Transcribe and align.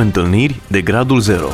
Întâlniri 0.00 0.60
de 0.66 0.80
gradul 0.80 1.20
0 1.20 1.46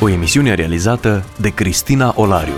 O 0.00 0.08
emisiune 0.08 0.54
realizată 0.54 1.24
de 1.40 1.48
Cristina 1.48 2.12
Olariu. 2.16 2.52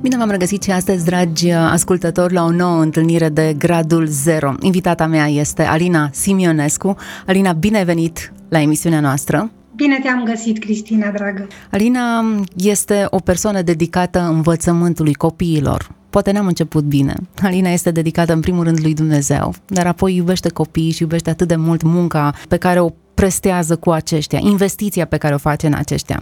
Bine 0.00 0.16
v-am 0.16 0.30
regăsit 0.30 0.62
și 0.62 0.70
astăzi, 0.70 1.04
dragi 1.04 1.50
ascultători, 1.50 2.32
la 2.32 2.44
o 2.44 2.50
nouă 2.50 2.80
întâlnire 2.80 3.28
de 3.28 3.54
Gradul 3.58 4.06
Zero. 4.06 4.54
Invitata 4.60 5.06
mea 5.06 5.26
este 5.26 5.62
Alina 5.62 6.08
Simionescu. 6.12 6.96
Alina, 7.26 7.52
bine 7.52 7.78
ai 7.78 7.84
venit 7.84 8.32
la 8.50 8.60
emisiunea 8.60 9.00
noastră. 9.00 9.50
Bine 9.76 9.98
te-am 10.02 10.24
găsit, 10.24 10.58
Cristina, 10.58 11.10
dragă. 11.10 11.46
Alina 11.70 12.24
este 12.56 13.06
o 13.10 13.18
persoană 13.18 13.62
dedicată 13.62 14.20
învățământului 14.20 15.14
copiilor. 15.14 15.90
Poate 16.10 16.32
n-am 16.32 16.46
început 16.46 16.84
bine. 16.84 17.14
Alina 17.42 17.68
este 17.68 17.90
dedicată 17.90 18.32
în 18.32 18.40
primul 18.40 18.64
rând 18.64 18.80
lui 18.80 18.94
Dumnezeu, 18.94 19.54
dar 19.66 19.86
apoi 19.86 20.16
iubește 20.16 20.48
copiii 20.48 20.90
și 20.90 21.02
iubește 21.02 21.30
atât 21.30 21.48
de 21.48 21.56
mult 21.56 21.82
munca 21.82 22.34
pe 22.48 22.56
care 22.56 22.80
o 22.80 22.90
prestează 23.14 23.76
cu 23.76 23.90
aceștia, 23.90 24.38
investiția 24.42 25.04
pe 25.04 25.16
care 25.16 25.34
o 25.34 25.38
face 25.38 25.66
în 25.66 25.74
aceștia. 25.74 26.20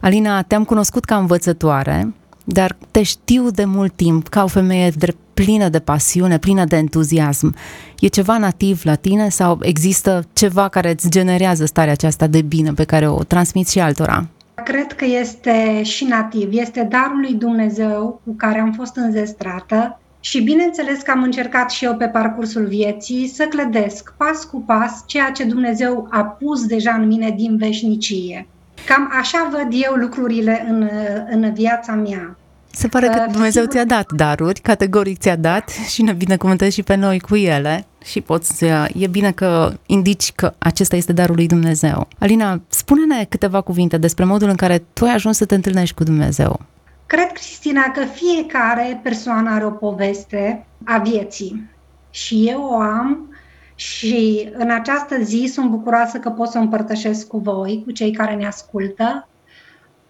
Alina, 0.00 0.42
te-am 0.42 0.64
cunoscut 0.64 1.04
ca 1.04 1.16
învățătoare, 1.16 2.14
dar 2.44 2.76
te 2.90 3.02
știu 3.02 3.50
de 3.50 3.64
mult 3.64 3.92
timp 3.96 4.28
ca 4.28 4.42
o 4.42 4.46
femeie 4.46 4.90
drept 4.90 5.18
plină 5.44 5.68
de 5.68 5.78
pasiune, 5.78 6.38
plină 6.38 6.64
de 6.64 6.76
entuziasm. 6.76 7.54
E 8.00 8.06
ceva 8.06 8.38
nativ 8.38 8.80
la 8.84 8.94
tine 8.94 9.28
sau 9.28 9.58
există 9.62 10.24
ceva 10.32 10.68
care 10.68 10.90
îți 10.90 11.10
generează 11.10 11.64
starea 11.64 11.92
aceasta 11.92 12.26
de 12.26 12.42
bine 12.42 12.72
pe 12.72 12.84
care 12.84 13.08
o 13.08 13.22
transmiți 13.22 13.72
și 13.72 13.80
altora? 13.80 14.26
Cred 14.64 14.92
că 14.92 15.04
este 15.04 15.82
și 15.82 16.04
nativ, 16.04 16.48
este 16.52 16.88
darul 16.90 17.20
lui 17.20 17.34
Dumnezeu 17.34 18.20
cu 18.24 18.32
care 18.36 18.58
am 18.58 18.72
fost 18.72 18.96
înzestrată 18.96 20.00
și 20.20 20.42
bineînțeles 20.42 21.02
că 21.02 21.10
am 21.10 21.22
încercat 21.22 21.70
și 21.70 21.84
eu 21.84 21.94
pe 21.94 22.06
parcursul 22.06 22.66
vieții 22.66 23.28
să 23.28 23.44
clădesc 23.44 24.14
pas 24.16 24.44
cu 24.44 24.62
pas 24.66 25.02
ceea 25.06 25.30
ce 25.30 25.44
Dumnezeu 25.44 26.06
a 26.10 26.20
pus 26.20 26.66
deja 26.66 26.92
în 26.92 27.06
mine 27.06 27.30
din 27.36 27.56
veșnicie. 27.56 28.46
Cam 28.86 29.10
așa 29.20 29.48
văd 29.52 29.68
eu 29.70 29.94
lucrurile 29.94 30.66
în, 30.68 30.88
în 31.30 31.52
viața 31.52 31.92
mea. 31.92 32.36
Se 32.76 32.88
pare 32.88 33.06
că 33.06 33.26
Dumnezeu 33.30 33.64
ți-a 33.64 33.84
dat 33.84 34.12
daruri, 34.12 34.60
categoric 34.60 35.18
ți-a 35.18 35.36
dat 35.36 35.68
și 35.68 36.02
ne 36.02 36.12
binecuvântezi 36.12 36.74
și 36.74 36.82
pe 36.82 36.94
noi 36.94 37.20
cu 37.20 37.36
ele 37.36 37.86
și 38.04 38.20
poți, 38.20 38.64
e 38.94 39.06
bine 39.10 39.32
că 39.32 39.72
indici 39.86 40.32
că 40.32 40.54
acesta 40.58 40.96
este 40.96 41.12
darul 41.12 41.34
lui 41.34 41.46
Dumnezeu. 41.46 42.08
Alina, 42.18 42.60
spune-ne 42.68 43.24
câteva 43.24 43.60
cuvinte 43.60 43.96
despre 43.96 44.24
modul 44.24 44.48
în 44.48 44.54
care 44.54 44.84
tu 44.92 45.04
ai 45.04 45.14
ajuns 45.14 45.36
să 45.36 45.44
te 45.44 45.54
întâlnești 45.54 45.94
cu 45.94 46.04
Dumnezeu. 46.04 46.60
Cred, 47.06 47.32
Cristina, 47.32 47.82
că 47.82 48.04
fiecare 48.04 49.00
persoană 49.02 49.50
are 49.50 49.64
o 49.64 49.70
poveste 49.70 50.66
a 50.84 50.98
vieții 50.98 51.70
și 52.10 52.48
eu 52.48 52.62
o 52.62 52.78
am 52.78 53.36
și 53.74 54.48
în 54.52 54.70
această 54.70 55.22
zi 55.22 55.50
sunt 55.52 55.70
bucuroasă 55.70 56.18
că 56.18 56.30
pot 56.30 56.48
să 56.48 56.58
o 56.58 56.60
împărtășesc 56.60 57.26
cu 57.26 57.38
voi, 57.38 57.82
cu 57.84 57.90
cei 57.90 58.10
care 58.10 58.34
ne 58.34 58.46
ascultă. 58.46 59.28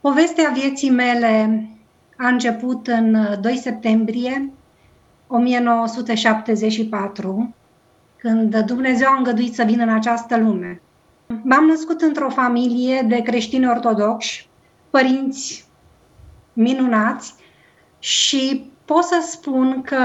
Povestea 0.01 0.51
vieții 0.55 0.91
mele 0.91 1.61
a 2.17 2.29
început 2.29 2.87
în 2.87 3.17
2 3.41 3.57
septembrie 3.57 4.53
1974, 5.27 7.55
când 8.17 8.61
Dumnezeu 8.61 9.09
a 9.11 9.17
îngăduit 9.17 9.55
să 9.55 9.63
vin 9.63 9.81
în 9.81 9.89
această 9.89 10.39
lume. 10.39 10.81
M-am 11.43 11.65
născut 11.65 12.01
într-o 12.01 12.31
familie 12.31 13.05
de 13.09 13.23
creștini 13.23 13.69
ortodoxi, 13.69 14.49
părinți 14.91 15.65
minunați 16.53 17.35
și 17.99 18.71
pot 18.85 19.05
să 19.05 19.27
spun 19.31 19.83
că 19.83 19.97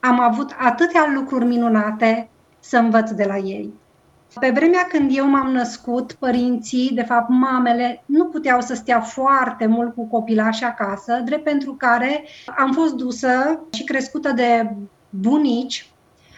am 0.00 0.20
avut 0.20 0.54
atâtea 0.58 1.12
lucruri 1.14 1.44
minunate 1.44 2.28
să 2.60 2.78
învăț 2.78 3.10
de 3.10 3.24
la 3.24 3.36
ei. 3.36 3.72
Pe 4.38 4.50
vremea 4.50 4.86
când 4.88 5.16
eu 5.16 5.26
m-am 5.26 5.50
născut, 5.52 6.12
părinții, 6.12 6.90
de 6.94 7.02
fapt 7.02 7.28
mamele, 7.28 8.02
nu 8.06 8.24
puteau 8.24 8.60
să 8.60 8.74
stea 8.74 9.00
foarte 9.00 9.66
mult 9.66 9.94
cu 9.94 10.06
copilași 10.06 10.64
acasă, 10.64 11.22
drept 11.24 11.44
pentru 11.44 11.74
care 11.74 12.24
am 12.56 12.72
fost 12.72 12.94
dusă 12.94 13.60
și 13.72 13.84
crescută 13.84 14.32
de 14.32 14.70
bunici, 15.10 15.90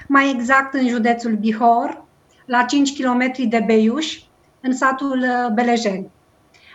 mai 0.09 0.31
exact 0.31 0.75
în 0.75 0.89
județul 0.89 1.37
Bihor, 1.37 2.05
la 2.47 2.63
5 2.63 3.03
km 3.03 3.33
de 3.49 3.63
Beiuș, 3.67 4.19
în 4.61 4.73
satul 4.73 5.19
uh, 5.19 5.53
Belejeni. 5.53 6.11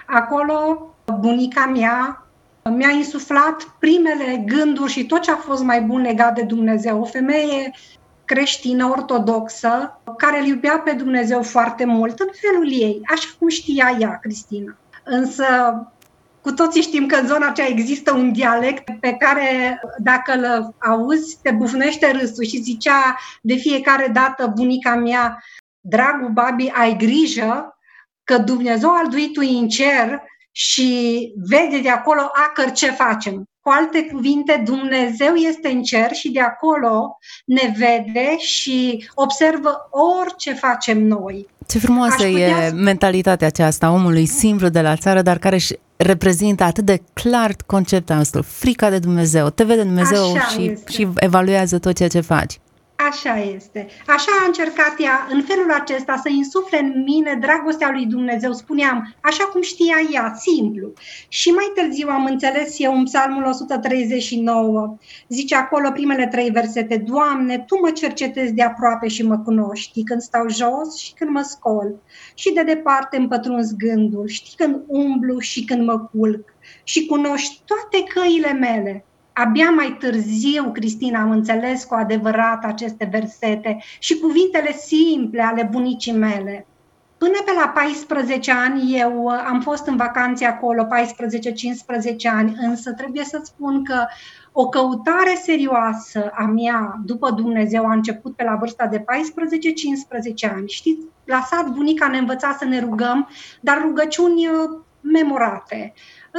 Acolo, 0.06 0.89
bunica 1.19 1.66
mea 1.66 2.27
mi-a 2.69 2.89
insuflat 2.89 3.75
primele 3.79 4.44
gânduri 4.45 4.91
și 4.91 5.06
tot 5.06 5.22
ce 5.22 5.31
a 5.31 5.35
fost 5.35 5.63
mai 5.63 5.81
bun 5.81 6.01
legat 6.01 6.35
de 6.35 6.41
Dumnezeu. 6.41 7.01
O 7.01 7.06
femeie 7.06 7.72
creștină 8.27 8.85
ortodoxă, 8.85 10.01
care 10.17 10.39
îl 10.39 10.45
iubea 10.45 10.77
pe 10.79 10.91
Dumnezeu 10.91 11.41
foarte 11.41 11.85
mult 11.85 12.19
în 12.19 12.29
felul 12.41 12.71
ei, 12.71 13.01
așa 13.11 13.29
cum 13.39 13.47
știa 13.47 13.97
ea, 13.99 14.19
Cristina. 14.21 14.77
Însă 15.03 15.45
cu 16.41 16.51
toții 16.51 16.81
știm 16.81 17.05
că 17.05 17.15
în 17.15 17.27
zona 17.27 17.47
aceea 17.47 17.67
există 17.67 18.13
un 18.13 18.31
dialect 18.31 18.99
pe 18.99 19.13
care, 19.13 19.79
dacă 19.97 20.33
îl 20.33 20.75
auzi, 20.77 21.38
te 21.41 21.51
bufnește 21.51 22.11
râsul 22.11 22.43
și 22.43 22.61
zicea 22.61 23.17
de 23.41 23.55
fiecare 23.55 24.07
dată 24.07 24.51
bunica 24.55 24.95
mea, 24.95 25.44
dragul 25.81 26.29
babi, 26.29 26.71
ai 26.73 26.95
grijă 26.97 27.77
că 28.23 28.38
Dumnezeu 28.38 28.89
al 28.89 29.07
duit 29.07 29.38
în 29.38 29.67
cer 29.67 30.21
și 30.59 31.31
vede 31.35 31.79
de 31.81 31.90
acolo 31.90 32.22
acăr 32.47 32.72
ce 32.72 32.91
facem. 32.91 33.44
Cu 33.62 33.69
alte 33.69 34.07
cuvinte, 34.12 34.62
Dumnezeu 34.66 35.34
este 35.34 35.68
în 35.68 35.84
cer 35.84 36.12
și 36.12 36.29
de 36.31 36.40
acolo 36.40 37.18
ne 37.45 37.73
vede 37.78 38.38
și 38.38 39.07
observă 39.13 39.90
orice 40.19 40.53
facem 40.53 41.03
noi. 41.03 41.47
Ce 41.68 41.79
frumoasă 41.79 42.25
e 42.25 42.69
mentalitatea 42.69 43.47
aceasta 43.47 43.91
omului 43.91 44.25
simplu 44.25 44.68
de 44.68 44.81
la 44.81 44.95
țară, 44.95 45.22
dar 45.22 45.38
care 45.38 45.56
își 45.56 45.73
reprezintă 45.95 46.63
atât 46.63 46.85
de 46.85 47.01
clar 47.13 47.56
conceptul 47.66 48.16
nostru, 48.16 48.41
frica 48.41 48.89
de 48.89 49.00
Dumnezeu. 49.00 49.50
Te 49.50 49.63
vede 49.63 49.81
Dumnezeu 49.81 50.24
și, 50.51 50.78
și 50.88 51.07
evaluează 51.16 51.79
tot 51.79 51.95
ceea 51.95 52.09
ce 52.09 52.19
faci. 52.19 52.59
Așa 52.97 53.37
este. 53.39 53.87
Așa 54.07 54.31
a 54.41 54.45
încercat 54.45 54.95
ea, 54.99 55.27
în 55.29 55.41
felul 55.41 55.71
acesta, 55.71 56.15
să 56.15 56.29
insufle 56.29 56.79
în 56.79 57.03
mine 57.03 57.37
dragostea 57.41 57.91
lui 57.91 58.05
Dumnezeu. 58.05 58.53
Spuneam, 58.53 59.15
așa 59.21 59.43
cum 59.43 59.61
știa 59.61 59.95
ea, 60.11 60.33
simplu. 60.37 60.93
Și 61.27 61.49
mai 61.49 61.71
târziu 61.75 62.09
am 62.09 62.25
înțeles 62.25 62.79
eu 62.79 62.97
în 62.97 63.03
psalmul 63.03 63.43
139. 63.43 64.97
Zice 65.27 65.55
acolo 65.55 65.91
primele 65.91 66.27
trei 66.27 66.49
versete, 66.49 66.97
Doamne, 66.97 67.59
Tu 67.59 67.79
mă 67.79 67.91
cercetezi 67.91 68.53
de 68.53 68.63
aproape 68.63 69.07
și 69.07 69.25
mă 69.25 69.37
cunoști, 69.37 69.89
știi 69.89 70.03
când 70.03 70.21
stau 70.21 70.49
jos 70.49 70.97
și 70.97 71.13
când 71.13 71.29
mă 71.29 71.41
scol. 71.41 71.95
Și 72.33 72.53
de 72.53 72.63
departe 72.63 73.17
îmi 73.17 73.27
pătrunzi 73.27 73.75
gândul, 73.75 74.27
știi 74.27 74.55
când 74.57 74.83
umblu 74.87 75.39
și 75.39 75.65
când 75.65 75.85
mă 75.85 75.99
culc. 75.99 76.53
Și 76.83 77.05
cunoști 77.05 77.61
toate 77.65 78.03
căile 78.13 78.53
mele 78.53 79.05
Abia 79.39 79.69
mai 79.69 79.95
târziu, 79.99 80.71
Cristina, 80.71 81.21
am 81.21 81.31
înțeles 81.31 81.83
cu 81.83 81.93
adevărat 81.93 82.63
aceste 82.65 83.07
versete 83.11 83.77
și 83.99 84.19
cuvintele 84.19 84.71
simple 84.71 85.41
ale 85.41 85.69
bunicii 85.71 86.11
mele. 86.13 86.67
Până 87.17 87.41
pe 87.45 87.51
la 87.59 87.67
14 87.67 88.51
ani 88.51 88.99
eu 88.99 89.23
uh, 89.23 89.45
am 89.47 89.61
fost 89.61 89.87
în 89.87 89.95
vacanțe 89.95 90.45
acolo, 90.45 90.83
14-15 90.83 90.87
ani, 92.33 92.55
însă 92.61 92.93
trebuie 92.93 93.23
să 93.23 93.41
spun 93.43 93.83
că 93.83 94.05
o 94.51 94.69
căutare 94.69 95.39
serioasă 95.43 96.31
a 96.33 96.43
mea 96.43 96.99
după 97.05 97.31
Dumnezeu 97.31 97.85
a 97.85 97.93
început 97.93 98.35
pe 98.35 98.43
la 98.43 98.55
vârsta 98.55 98.87
de 98.87 98.99
14-15 98.99 99.03
ani. 100.56 100.67
Știți, 100.67 101.06
la 101.23 101.41
sat 101.41 101.67
bunica 101.67 102.07
ne 102.07 102.17
învăța 102.17 102.56
să 102.59 102.65
ne 102.65 102.79
rugăm, 102.79 103.29
dar 103.62 103.81
rugăciuni 103.81 104.47
uh, 104.47 104.79
memorate. 105.01 105.94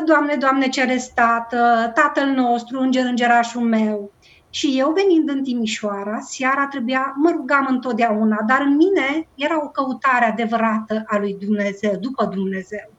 Doamne, 0.05 0.35
Doamne, 0.35 0.69
cere 0.69 1.05
tată, 1.15 1.93
Tatăl 1.95 2.29
nostru, 2.29 2.81
înger, 2.81 3.05
îngerașul 3.05 3.63
meu. 3.63 4.13
Și 4.51 4.79
eu 4.79 4.93
venind 4.93 5.29
în 5.29 5.43
Timișoara, 5.43 6.19
seara 6.21 6.67
trebuia, 6.67 7.15
mă 7.17 7.31
rugam 7.31 7.67
întotdeauna, 7.71 8.37
dar 8.47 8.61
în 8.61 8.77
mine 8.77 9.29
era 9.35 9.65
o 9.65 9.69
căutare 9.69 10.25
adevărată 10.25 11.03
a 11.07 11.19
lui 11.19 11.37
Dumnezeu, 11.41 11.97
după 12.01 12.25
Dumnezeu. 12.25 12.93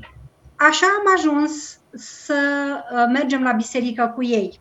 așa 0.57 0.87
am 0.99 1.15
ajuns 1.17 1.81
să 1.93 2.35
uh, 2.93 3.05
mergem 3.13 3.43
la 3.43 3.53
biserică 3.53 4.13
cu 4.15 4.25
ei. 4.25 4.61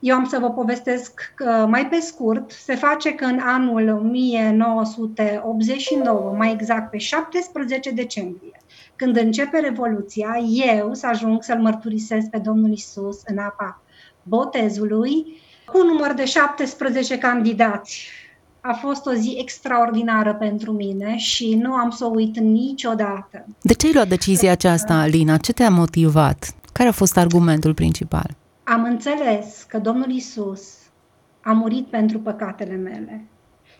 Eu 0.00 0.16
am 0.16 0.24
să 0.24 0.38
vă 0.38 0.50
povestesc 0.50 1.32
că 1.34 1.66
mai 1.68 1.86
pe 1.86 2.00
scurt, 2.00 2.50
se 2.50 2.74
face 2.74 3.12
că 3.12 3.24
în 3.24 3.38
anul 3.42 3.88
1989, 3.88 6.34
mai 6.36 6.52
exact 6.52 6.90
pe 6.90 6.98
17 6.98 7.90
decembrie, 7.90 8.60
când 8.96 9.16
începe 9.16 9.58
Revoluția, 9.58 10.36
eu 10.76 10.94
să 10.94 11.06
ajung 11.06 11.42
să-L 11.42 11.60
mărturisesc 11.60 12.26
pe 12.26 12.38
Domnul 12.38 12.70
Isus 12.70 13.20
în 13.24 13.38
apa 13.38 13.82
botezului, 14.22 15.26
cu 15.66 15.78
un 15.78 15.86
număr 15.86 16.12
de 16.12 16.24
17 16.24 17.18
candidați. 17.18 18.08
A 18.60 18.72
fost 18.72 19.06
o 19.06 19.12
zi 19.12 19.36
extraordinară 19.40 20.34
pentru 20.34 20.72
mine 20.72 21.16
și 21.16 21.54
nu 21.54 21.72
am 21.72 21.90
să 21.90 22.04
o 22.04 22.08
uit 22.08 22.38
niciodată. 22.38 23.46
De 23.62 23.74
ce 23.74 23.86
ai 23.86 23.92
luat 23.92 24.08
decizia 24.08 24.50
aceasta, 24.50 24.94
Alina? 24.94 25.36
Ce 25.36 25.52
te-a 25.52 25.70
motivat? 25.70 26.54
Care 26.72 26.88
a 26.88 26.92
fost 26.92 27.16
argumentul 27.16 27.74
principal? 27.74 28.36
Am 28.68 28.84
înțeles 28.84 29.62
că 29.62 29.78
Domnul 29.78 30.10
Isus 30.10 30.78
a 31.42 31.52
murit 31.52 31.86
pentru 31.86 32.18
păcatele 32.20 32.74
mele 32.74 33.26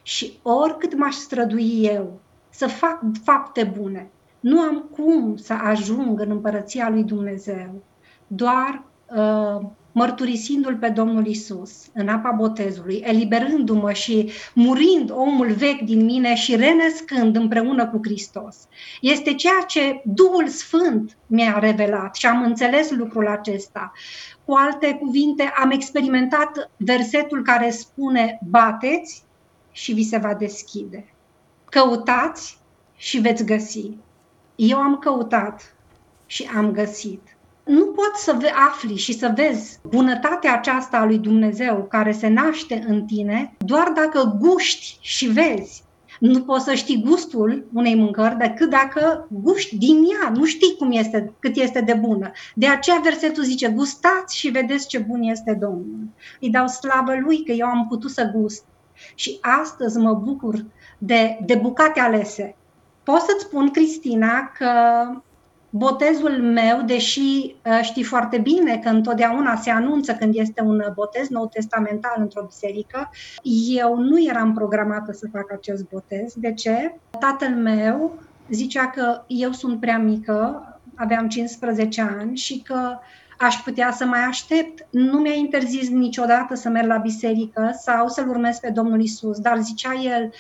și 0.02 0.38
oricât 0.43 0.96
m-aș 0.96 1.14
strădui 1.14 1.85
eu 1.85 2.20
să 2.50 2.67
fac 2.67 3.00
fapte 3.25 3.64
bune, 3.64 4.11
nu 4.40 4.61
am 4.61 4.79
cum 4.79 5.37
să 5.37 5.52
ajung 5.52 6.20
în 6.20 6.31
împărăția 6.31 6.88
lui 6.88 7.05
Dumnezeu 7.05 7.82
doar 8.26 8.82
uh, 9.17 9.67
mărturisindu-L 9.98 10.76
pe 10.76 10.88
Domnul 10.88 11.26
Isus 11.26 11.70
în 11.92 12.08
apa 12.08 12.30
botezului, 12.30 13.02
eliberându-mă 13.04 13.92
și 13.92 14.30
murind 14.54 15.10
omul 15.10 15.52
vechi 15.52 15.80
din 15.80 16.04
mine 16.04 16.34
și 16.34 16.56
renăscând 16.56 17.36
împreună 17.36 17.88
cu 17.88 17.98
Hristos. 18.02 18.56
Este 19.00 19.34
ceea 19.34 19.64
ce 19.66 20.02
Duhul 20.04 20.48
Sfânt 20.48 21.16
mi-a 21.26 21.58
revelat 21.58 22.14
și 22.14 22.26
am 22.26 22.42
înțeles 22.42 22.90
lucrul 22.90 23.26
acesta. 23.26 23.92
Cu 24.44 24.52
alte 24.54 24.98
cuvinte, 25.00 25.52
am 25.62 25.70
experimentat 25.70 26.70
versetul 26.76 27.42
care 27.42 27.70
spune 27.70 28.38
bateți 28.50 29.22
și 29.72 29.92
vi 29.92 30.02
se 30.02 30.16
va 30.16 30.34
deschide. 30.34 31.12
Căutați 31.70 32.58
și 32.96 33.18
veți 33.18 33.44
găsi. 33.44 33.90
Eu 34.56 34.78
am 34.78 34.96
căutat 34.96 35.74
și 36.26 36.50
am 36.56 36.70
găsit. 36.70 37.38
Nu 37.68 37.86
poți 37.86 38.24
să 38.24 38.36
afli 38.68 38.96
și 38.96 39.18
să 39.18 39.32
vezi 39.34 39.78
bunătatea 39.82 40.54
aceasta 40.54 40.96
a 40.96 41.04
lui 41.04 41.18
Dumnezeu 41.18 41.86
care 41.90 42.12
se 42.12 42.28
naște 42.28 42.84
în 42.88 43.04
tine 43.04 43.56
doar 43.58 43.88
dacă 43.88 44.36
guști 44.40 44.98
și 45.00 45.26
vezi 45.26 45.82
nu 46.18 46.42
poți 46.42 46.64
să 46.64 46.74
știi 46.74 47.02
gustul 47.06 47.66
unei 47.72 47.94
mâncări 47.94 48.36
decât 48.36 48.70
dacă 48.70 49.28
guști 49.30 49.78
din 49.78 49.96
ea, 49.96 50.30
nu 50.30 50.44
știi 50.44 50.76
cum 50.78 50.92
este, 50.92 51.32
cât 51.38 51.56
este 51.56 51.80
de 51.80 51.94
bună. 51.94 52.30
De 52.54 52.66
aceea 52.66 53.00
versetul 53.02 53.42
zice, 53.42 53.68
gustați 53.68 54.36
și 54.36 54.48
vedeți 54.48 54.86
ce 54.86 54.98
bun 54.98 55.22
este 55.22 55.56
Domnul. 55.60 56.08
Îi 56.40 56.50
dau 56.50 56.66
slavă 56.66 57.14
lui 57.20 57.44
că 57.44 57.52
eu 57.52 57.66
am 57.66 57.86
putut 57.88 58.10
să 58.10 58.30
gust. 58.34 58.64
Și 59.14 59.38
astăzi 59.40 59.98
mă 59.98 60.14
bucur 60.14 60.64
de, 60.98 61.38
de 61.46 61.54
bucate 61.54 62.00
alese. 62.00 62.56
Pot 63.02 63.20
să-ți 63.20 63.44
spun, 63.44 63.70
Cristina, 63.70 64.52
că 64.58 64.70
Botezul 65.70 66.42
meu, 66.42 66.82
deși 66.86 67.20
uh, 67.20 67.80
știi 67.82 68.02
foarte 68.02 68.38
bine 68.38 68.78
că 68.78 68.88
întotdeauna 68.88 69.56
se 69.56 69.70
anunță 69.70 70.12
când 70.12 70.34
este 70.36 70.62
un 70.62 70.82
botez 70.94 71.28
nou 71.28 71.46
testamental 71.46 72.14
într-o 72.18 72.44
biserică, 72.44 73.10
eu 73.68 73.96
nu 73.96 74.24
eram 74.28 74.54
programată 74.54 75.12
să 75.12 75.28
fac 75.32 75.52
acest 75.52 75.88
botez. 75.88 76.34
De 76.36 76.52
ce? 76.52 76.94
Tatăl 77.18 77.54
meu 77.54 78.18
zicea 78.50 78.86
că 78.90 79.22
eu 79.26 79.52
sunt 79.52 79.80
prea 79.80 79.98
mică, 79.98 80.62
aveam 80.94 81.28
15 81.28 82.00
ani 82.18 82.36
și 82.36 82.62
că 82.62 82.98
aș 83.38 83.55
putea 83.55 83.93
să 83.93 84.05
mai 84.05 84.20
aștept. 84.20 84.87
Nu 84.90 85.19
mi-a 85.19 85.35
interzis 85.35 85.88
niciodată 85.88 86.55
să 86.55 86.69
merg 86.69 86.87
la 86.87 86.96
biserică 86.96 87.79
sau 87.81 88.08
să-L 88.08 88.29
urmez 88.29 88.58
pe 88.58 88.70
Domnul 88.70 89.00
Isus, 89.00 89.38
dar 89.38 89.58
zicea 89.58 89.93
el, 89.94 90.32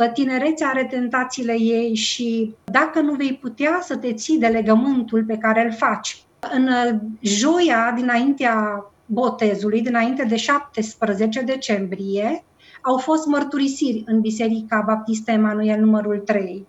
ă, 0.00 0.08
tinerețea 0.08 0.68
are 0.68 0.84
tentațiile 0.84 1.60
ei 1.60 1.94
și 1.94 2.54
dacă 2.64 3.00
nu 3.00 3.14
vei 3.14 3.38
putea 3.40 3.78
să 3.82 3.96
te 3.96 4.12
ții 4.12 4.38
de 4.38 4.46
legământul 4.46 5.24
pe 5.24 5.38
care 5.38 5.64
îl 5.64 5.72
faci. 5.72 6.22
În 6.52 6.66
ă, 6.66 7.00
joia 7.20 7.92
dinaintea 7.96 8.84
botezului, 9.06 9.82
dinainte 9.82 10.24
de 10.24 10.36
17 10.36 11.40
decembrie, 11.40 12.44
au 12.82 12.96
fost 12.96 13.26
mărturisiri 13.26 14.02
în 14.06 14.20
Biserica 14.20 14.82
Baptistă 14.86 15.30
Emanuel 15.30 15.80
numărul 15.80 16.18
3. 16.18 16.66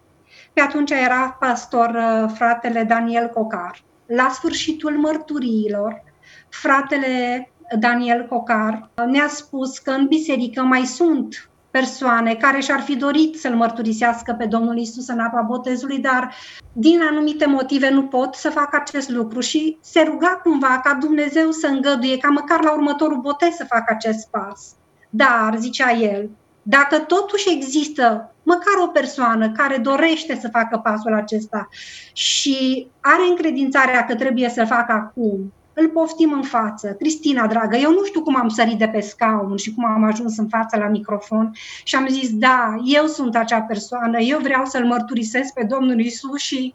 Pe 0.54 0.62
atunci 0.62 0.92
era 0.92 1.38
pastor 1.40 1.90
ă, 1.96 2.28
fratele 2.28 2.84
Daniel 2.84 3.28
Cocar 3.28 3.84
la 4.06 4.30
sfârșitul 4.30 4.98
mărturiilor, 4.98 6.04
fratele 6.50 7.50
Daniel 7.80 8.26
Cocar 8.28 8.90
ne-a 9.08 9.28
spus 9.28 9.78
că 9.78 9.92
în 9.92 10.08
biserică 10.08 10.62
mai 10.62 10.86
sunt 10.86 11.50
persoane 11.72 12.36
care 12.36 12.60
și-ar 12.60 12.82
fi 12.82 12.96
dorit 12.96 13.40
să-L 13.40 13.56
mărturisească 13.56 14.36
pe 14.38 14.46
Domnul 14.46 14.78
Isus 14.78 15.08
în 15.08 15.20
apa 15.20 15.42
botezului, 15.42 16.00
dar 16.00 16.34
din 16.74 17.02
anumite 17.02 17.46
motive 17.46 17.90
nu 17.90 18.04
pot 18.04 18.34
să 18.36 18.50
facă 18.50 18.78
acest 18.82 19.10
lucru 19.10 19.40
și 19.40 19.78
se 19.82 20.02
ruga 20.02 20.40
cumva 20.44 20.80
ca 20.84 20.94
Dumnezeu 20.94 21.52
să 21.52 21.68
îngăduie 21.68 22.18
ca 22.18 22.30
măcar 22.30 22.64
la 22.64 22.74
următorul 22.74 23.22
botez 23.22 23.54
să 23.54 23.66
facă 23.66 23.94
acest 23.94 24.28
pas. 24.30 24.76
Dar, 25.10 25.56
zicea 25.58 25.92
el, 25.92 26.30
dacă 26.68 27.00
totuși 27.00 27.52
există 27.52 28.34
măcar 28.44 28.74
o 28.84 28.88
persoană 28.88 29.52
care 29.52 29.78
dorește 29.78 30.38
să 30.42 30.50
facă 30.52 30.78
pasul 30.78 31.14
acesta 31.14 31.70
și 32.14 32.88
are 33.00 33.22
încredințarea 33.30 34.06
că 34.06 34.16
trebuie 34.16 34.50
să-l 34.50 34.66
facă 34.66 34.92
acum, 34.92 35.54
îl 35.74 35.90
poftim 35.90 36.32
în 36.32 36.42
față. 36.42 36.88
Cristina, 36.88 37.48
dragă, 37.48 37.76
eu 37.76 37.92
nu 37.92 38.04
știu 38.04 38.22
cum 38.22 38.36
am 38.36 38.48
sărit 38.48 38.78
de 38.78 38.88
pe 38.88 39.00
scaun 39.00 39.58
și 39.58 39.74
cum 39.74 39.86
am 39.86 40.04
ajuns 40.04 40.38
în 40.38 40.48
față 40.48 40.78
la 40.78 40.88
microfon 40.88 41.52
și 41.84 41.96
am 41.96 42.08
zis, 42.08 42.30
da, 42.38 42.76
eu 42.86 43.06
sunt 43.06 43.36
acea 43.36 43.62
persoană, 43.62 44.20
eu 44.20 44.40
vreau 44.40 44.66
să-L 44.66 44.86
mărturisesc 44.86 45.54
pe 45.54 45.64
Domnul 45.64 46.00
Isus 46.00 46.40
și 46.42 46.74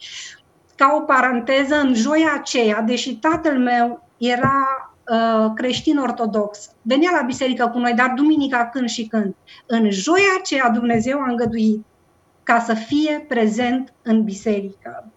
ca 0.76 0.97
o 0.99 1.00
paranteză, 1.00 1.76
în 1.76 1.94
joia 1.94 2.32
aceea, 2.35 2.80
deși 2.80 3.16
tatăl 3.16 3.59
meu 3.59 4.09
era 4.16 4.79
Uh, 5.11 5.52
creștin 5.55 5.99
ortodox. 5.99 6.71
Venea 6.83 7.11
la 7.21 7.26
biserică 7.26 7.69
cu 7.73 7.79
noi, 7.79 7.93
dar 7.93 8.12
duminica 8.17 8.67
când 8.67 8.88
și 8.88 9.07
când. 9.07 9.35
În 9.67 9.90
joia 9.90 10.37
aceea 10.38 10.71
Dumnezeu 10.71 11.19
a 11.21 11.31
îngăduit 11.31 11.85
ca 12.43 12.61
să 12.61 12.75
fie 12.75 13.25
prezent 13.29 13.93
în 14.02 14.25
biserică. 14.25 15.12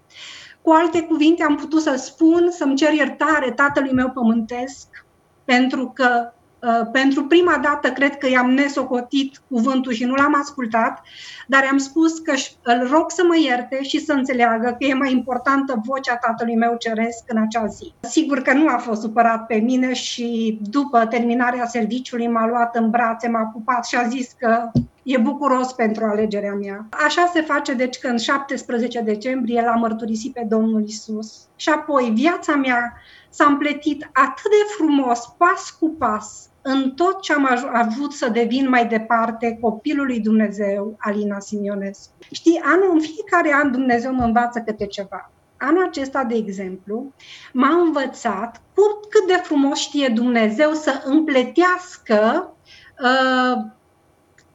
Cu 0.62 0.72
alte 0.72 1.02
cuvinte, 1.02 1.44
am 1.44 1.56
putut 1.56 1.82
să 1.82 1.96
spun, 1.96 2.48
să-mi 2.52 2.76
cer 2.76 2.94
iertare 2.94 3.52
tatălui 3.52 3.94
meu 3.94 4.10
pământesc, 4.10 5.06
pentru 5.46 5.92
că 5.96 6.34
Uh, 6.34 6.43
pentru 6.92 7.24
prima 7.24 7.58
dată 7.58 7.92
cred 7.92 8.18
că 8.18 8.30
i-am 8.30 8.52
nesocotit 8.52 9.42
cuvântul 9.50 9.92
și 9.92 10.04
nu 10.04 10.14
l-am 10.14 10.36
ascultat, 10.42 11.02
dar 11.48 11.68
am 11.72 11.78
spus 11.78 12.20
că 12.20 12.34
îl 12.62 12.88
rog 12.92 13.12
să 13.12 13.24
mă 13.28 13.38
ierte 13.38 13.84
și 13.84 14.06
să 14.06 14.14
înțeleagă 14.14 14.76
că 14.80 14.86
e 14.86 14.94
mai 14.94 15.12
importantă 15.12 15.82
vocea 15.86 16.16
tatălui 16.16 16.56
meu 16.56 16.76
ceresc 16.78 17.24
în 17.28 17.42
acea 17.42 17.66
zi. 17.66 17.94
Sigur 18.00 18.42
că 18.42 18.54
nu 18.54 18.68
a 18.68 18.78
fost 18.78 19.02
supărat 19.02 19.46
pe 19.46 19.56
mine 19.56 19.94
și 19.94 20.60
după 20.62 21.06
terminarea 21.06 21.66
serviciului 21.66 22.28
m-a 22.28 22.48
luat 22.48 22.76
în 22.76 22.90
brațe, 22.90 23.28
m-a 23.28 23.50
pupat 23.54 23.86
și 23.86 23.96
a 23.96 24.08
zis 24.08 24.32
că 24.38 24.72
e 25.04 25.18
bucuros 25.18 25.74
pentru 25.74 26.06
alegerea 26.06 26.54
mea. 26.54 26.86
Așa 27.06 27.30
se 27.34 27.42
face, 27.42 27.74
deci, 27.74 28.00
că 28.00 28.08
în 28.08 28.18
17 28.18 29.02
decembrie 29.02 29.62
l-a 29.62 29.76
mărturisit 29.76 30.34
pe 30.34 30.46
Domnul 30.50 30.84
Isus. 30.88 31.48
Și 31.56 31.70
apoi 31.70 32.12
viața 32.16 32.56
mea 32.56 32.94
s-a 33.30 33.46
împletit 33.46 34.10
atât 34.14 34.50
de 34.50 34.74
frumos, 34.78 35.34
pas 35.38 35.78
cu 35.80 35.90
pas, 35.90 36.50
în 36.66 36.92
tot 36.92 37.22
ce 37.22 37.34
am 37.34 37.48
avut 37.74 38.14
să 38.14 38.30
devin 38.30 38.70
mai 38.70 38.88
departe 38.88 39.58
copilul 39.62 40.06
lui 40.06 40.20
Dumnezeu, 40.20 40.96
Alina 41.00 41.40
Simionescu. 41.40 42.12
Știi, 42.32 42.62
anul, 42.64 42.92
în 42.94 43.00
fiecare 43.00 43.54
an 43.64 43.72
Dumnezeu 43.72 44.14
mă 44.14 44.24
învață 44.24 44.60
câte 44.60 44.86
ceva. 44.86 45.32
Anul 45.58 45.86
acesta, 45.88 46.24
de 46.24 46.36
exemplu, 46.36 47.14
m-a 47.54 47.82
învățat 47.86 48.62
cu 48.76 48.82
cât 49.10 49.28
de 49.28 49.42
frumos 49.44 49.80
știe 49.80 50.08
Dumnezeu 50.08 50.72
să 50.72 51.02
împletească 51.06 52.54
uh, 53.00 53.64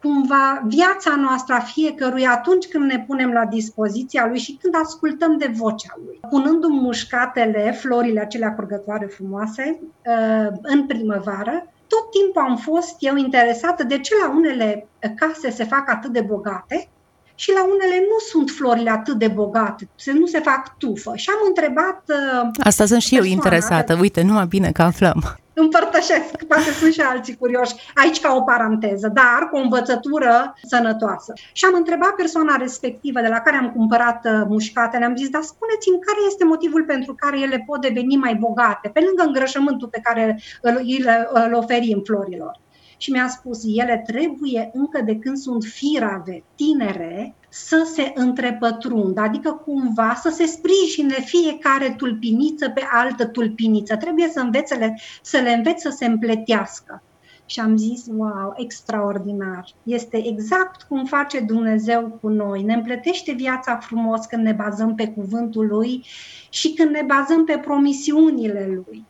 cumva 0.03 0.63
viața 0.67 1.17
noastră 1.17 1.55
a 1.55 1.61
fiecărui 1.61 2.27
atunci 2.27 2.67
când 2.67 2.91
ne 2.91 3.05
punem 3.07 3.33
la 3.33 3.45
dispoziția 3.45 4.27
lui 4.27 4.39
și 4.39 4.59
când 4.63 4.75
ascultăm 4.83 5.39
de 5.39 5.51
vocea 5.55 5.95
lui. 6.05 6.21
Punându-mi 6.31 6.81
mușcatele, 6.81 7.73
florile 7.73 8.21
acelea 8.21 8.55
curgătoare 8.55 9.07
frumoase, 9.07 9.81
uh, 9.83 10.49
în 10.63 10.87
primăvară, 10.87 11.73
tot 11.89 12.11
timpul 12.11 12.43
am 12.43 12.57
fost 12.57 12.97
eu 12.99 13.17
interesată 13.17 13.83
de 13.83 13.99
ce 13.99 14.15
la 14.23 14.31
unele 14.37 14.89
case 15.17 15.51
se 15.51 15.65
fac 15.65 15.91
atât 15.91 16.13
de 16.13 16.21
bogate 16.21 16.89
și 17.35 17.53
la 17.53 17.65
unele 17.65 17.99
nu 17.99 18.19
sunt 18.31 18.51
florile 18.51 18.91
atât 18.91 19.19
de 19.19 19.29
bogate, 19.29 19.89
nu 20.13 20.27
se 20.27 20.39
fac 20.39 20.77
tufă. 20.79 21.13
Și 21.17 21.31
am 21.31 21.47
întrebat... 21.47 22.03
Uh, 22.09 22.51
Asta 22.65 22.87
sunt 22.87 23.03
și 23.03 23.17
eu 23.17 23.23
interesată, 23.23 23.97
uite, 24.01 24.23
numai 24.23 24.47
bine 24.47 24.73
că 24.73 24.83
aflăm 24.83 25.39
împărtășesc, 25.59 26.45
poate 26.49 26.71
sunt 26.81 26.93
și 26.93 27.01
alții 27.01 27.37
curioși, 27.37 27.75
aici 27.95 28.21
ca 28.21 28.35
o 28.35 28.41
paranteză, 28.41 29.09
dar 29.09 29.49
cu 29.51 29.57
o 29.57 29.61
învățătură 29.61 30.55
sănătoasă. 30.63 31.33
Și 31.53 31.65
am 31.65 31.75
întrebat 31.75 32.15
persoana 32.15 32.57
respectivă 32.57 33.21
de 33.21 33.29
la 33.29 33.41
care 33.41 33.57
am 33.57 33.71
cumpărat 33.71 34.25
uh, 34.25 34.43
mușcatele, 34.49 35.05
am 35.05 35.17
zis, 35.17 35.29
dar 35.29 35.43
spuneți-mi 35.43 36.01
care 36.01 36.19
este 36.27 36.45
motivul 36.45 36.85
pentru 36.85 37.15
care 37.15 37.41
ele 37.41 37.65
pot 37.67 37.81
deveni 37.81 38.17
mai 38.17 38.35
bogate, 38.35 38.89
pe 38.89 39.01
lângă 39.07 39.23
îngrășământul 39.23 39.89
pe 39.89 40.01
care 40.03 40.41
îl, 40.63 40.77
îl, 40.77 41.07
îl 41.33 41.55
oferim 41.55 42.03
florilor. 42.05 42.61
Și 43.01 43.11
mi-a 43.11 43.29
spus, 43.29 43.63
ele 43.65 44.03
trebuie 44.07 44.71
încă 44.73 45.01
de 45.05 45.17
când 45.17 45.37
sunt 45.37 45.65
firave, 45.65 46.45
tinere, 46.55 47.35
să 47.49 47.91
se 47.95 48.13
întrepătrundă, 48.15 49.21
adică 49.21 49.51
cumva 49.51 50.15
să 50.23 50.29
se 50.31 50.47
sprijine 50.47 51.15
fiecare 51.15 51.95
tulpiniță 51.97 52.69
pe 52.69 52.83
altă 52.91 53.27
tulpiniță. 53.27 53.97
Trebuie 53.97 54.29
să, 54.29 54.41
învețe, 54.41 54.95
să 55.23 55.39
le 55.39 55.51
înveți 55.51 55.83
să 55.83 55.91
se 55.91 56.05
împletească. 56.05 57.03
Și 57.47 57.61
am 57.61 57.77
zis, 57.77 58.05
wow, 58.17 58.53
extraordinar. 58.57 59.65
Este 59.83 60.27
exact 60.27 60.83
cum 60.83 61.05
face 61.05 61.41
Dumnezeu 61.41 62.19
cu 62.21 62.29
noi. 62.29 62.63
Ne 62.63 62.75
împletește 62.75 63.33
viața 63.33 63.77
frumos 63.77 64.25
când 64.25 64.43
ne 64.43 64.53
bazăm 64.53 64.95
pe 64.95 65.09
cuvântul 65.09 65.67
Lui 65.67 66.05
și 66.49 66.73
când 66.73 66.91
ne 66.91 67.03
bazăm 67.07 67.45
pe 67.45 67.59
promisiunile 67.59 68.71
Lui 68.75 69.07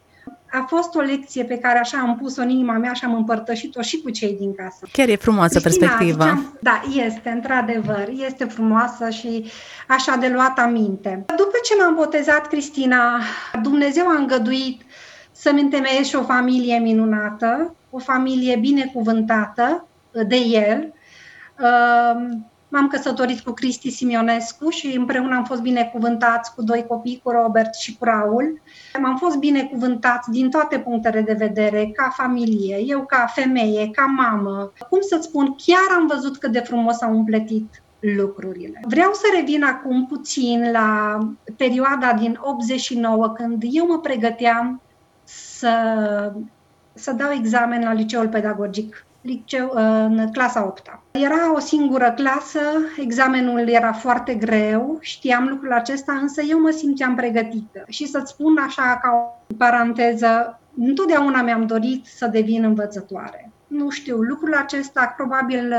a 0.50 0.64
fost 0.68 0.94
o 0.94 1.00
lecție 1.00 1.44
pe 1.44 1.58
care 1.58 1.78
așa 1.78 1.98
am 1.98 2.16
pus-o 2.16 2.42
în 2.42 2.48
inima 2.48 2.72
mea 2.72 2.92
și 2.92 3.04
am 3.04 3.14
împărtășit-o 3.14 3.82
și 3.82 4.00
cu 4.00 4.10
cei 4.10 4.36
din 4.38 4.54
casă. 4.54 4.86
Chiar 4.92 5.08
e 5.08 5.16
frumoasă 5.16 5.60
Cristina, 5.60 5.86
perspectiva. 5.86 6.24
Ziceam, 6.24 6.58
da, 6.60 6.82
este, 7.04 7.28
într-adevăr, 7.28 8.08
este 8.26 8.44
frumoasă 8.44 9.10
și 9.10 9.50
așa 9.88 10.16
de 10.16 10.28
luat 10.28 10.58
aminte. 10.58 11.24
După 11.26 11.56
ce 11.64 11.74
m-am 11.80 11.94
botezat, 11.94 12.46
Cristina, 12.46 13.20
Dumnezeu 13.62 14.06
a 14.06 14.18
îngăduit 14.18 14.82
să-mi 15.32 15.60
întemeiesc 15.60 16.08
și 16.08 16.16
o 16.16 16.22
familie 16.22 16.78
minunată, 16.78 17.74
o 17.90 17.98
familie 17.98 18.56
binecuvântată 18.56 19.86
de 20.26 20.36
El. 20.36 20.92
M-am 22.68 22.88
căsătorit 22.88 23.40
cu 23.40 23.50
Cristi 23.52 23.90
Simionescu 23.90 24.70
și 24.70 24.96
împreună 24.96 25.37
am 25.37 25.44
fost 25.44 25.60
binecuvântați 25.60 26.54
cu 26.54 26.62
doi 26.62 26.84
copii, 26.88 27.20
cu 27.22 27.30
Robert 27.30 27.75
și 27.75 27.96
cu 27.96 28.04
Raul. 28.04 28.60
Am 29.02 29.16
fost 29.16 29.37
binecuvântați 29.37 30.30
din 30.30 30.50
toate 30.50 30.78
punctele 30.78 31.20
de 31.20 31.32
vedere, 31.32 31.90
ca 31.94 32.08
familie, 32.16 32.82
eu 32.87 33.06
ca 33.06 33.26
femeie, 33.34 33.90
ca 33.90 34.04
mamă. 34.04 34.72
Cum 34.90 35.00
să 35.00 35.18
spun, 35.20 35.54
chiar 35.66 35.98
am 35.98 36.06
văzut 36.06 36.37
cât 36.37 36.52
de 36.52 36.60
frumos 36.60 37.02
au 37.02 37.12
împletit 37.12 37.82
lucrurile. 38.00 38.80
Vreau 38.82 39.12
să 39.12 39.26
revin 39.34 39.64
acum 39.64 40.06
puțin 40.06 40.70
la 40.70 41.18
perioada 41.56 42.12
din 42.12 42.38
89, 42.40 43.28
când 43.28 43.62
eu 43.70 43.87
mă 43.87 43.98
pregăteam 43.98 44.82
să, 45.25 45.72
să 46.94 47.12
dau 47.12 47.30
examen 47.30 47.82
la 47.82 47.92
liceul 47.92 48.28
pedagogic 48.28 49.06
liceu, 49.20 49.70
în 49.75 50.28
clasa 50.32 50.66
8 50.66 50.88
-a. 50.88 51.00
Era 51.10 51.54
o 51.54 51.58
singură 51.58 52.12
clasă, 52.16 52.60
examenul 52.96 53.68
era 53.68 53.92
foarte 53.92 54.34
greu, 54.34 54.98
știam 55.00 55.48
lucrul 55.48 55.72
acesta, 55.72 56.12
însă 56.12 56.42
eu 56.42 56.60
mă 56.60 56.70
simțeam 56.70 57.14
pregătită. 57.14 57.84
Și 57.88 58.06
să-ți 58.06 58.30
spun 58.30 58.58
așa 58.58 58.98
ca 59.02 59.10
o 59.50 59.54
paranteză, 59.54 60.60
întotdeauna 60.78 61.42
mi-am 61.42 61.66
dorit 61.66 62.06
să 62.06 62.26
devin 62.26 62.64
învățătoare. 62.64 63.50
Nu 63.66 63.90
știu, 63.90 64.16
lucrul 64.16 64.54
acesta 64.54 65.14
probabil 65.16 65.75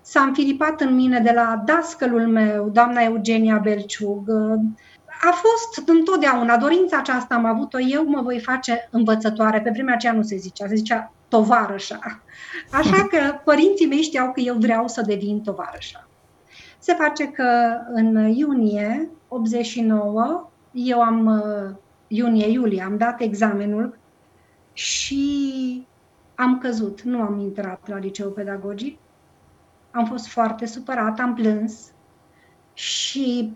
s-a 0.00 0.20
înfiripat 0.20 0.80
în 0.80 0.94
mine 0.94 1.20
de 1.20 1.32
la 1.34 1.62
dascălul 1.64 2.26
meu, 2.26 2.68
doamna 2.68 3.00
Eugenia 3.00 3.58
Belciug, 3.58 4.30
a 5.20 5.30
fost 5.30 5.88
întotdeauna 5.88 6.56
dorința 6.56 6.96
aceasta 6.96 7.34
am 7.34 7.44
avut-o 7.44 7.78
eu, 7.80 8.08
mă 8.08 8.20
voi 8.22 8.40
face 8.40 8.88
învățătoare. 8.90 9.60
Pe 9.60 9.70
vremea 9.70 9.94
aceea 9.94 10.12
nu 10.12 10.22
se 10.22 10.36
zicea, 10.36 10.66
se 10.68 10.74
zicea 10.74 11.12
tovarășa. 11.28 12.22
Așa 12.70 13.06
că 13.06 13.40
părinții 13.44 13.86
mei 13.86 14.02
știau 14.02 14.32
că 14.32 14.40
eu 14.40 14.54
vreau 14.54 14.88
să 14.88 15.02
devin 15.02 15.40
tovarășa. 15.40 16.08
Se 16.78 16.94
face 16.94 17.28
că 17.28 17.76
în 17.92 18.28
iunie 18.28 19.08
89, 19.28 20.50
eu 20.72 21.02
am, 21.02 21.42
iunie-iulie, 22.06 22.82
am 22.82 22.96
dat 22.96 23.20
examenul 23.20 23.98
și 24.72 25.86
am 26.34 26.58
căzut, 26.58 27.02
nu 27.02 27.20
am 27.20 27.38
intrat 27.38 27.88
la 27.88 27.98
liceu 27.98 28.30
pedagogic. 28.30 28.98
Am 29.90 30.04
fost 30.04 30.26
foarte 30.26 30.66
supărat, 30.66 31.18
am 31.18 31.34
plâns 31.34 31.92
și 32.72 33.52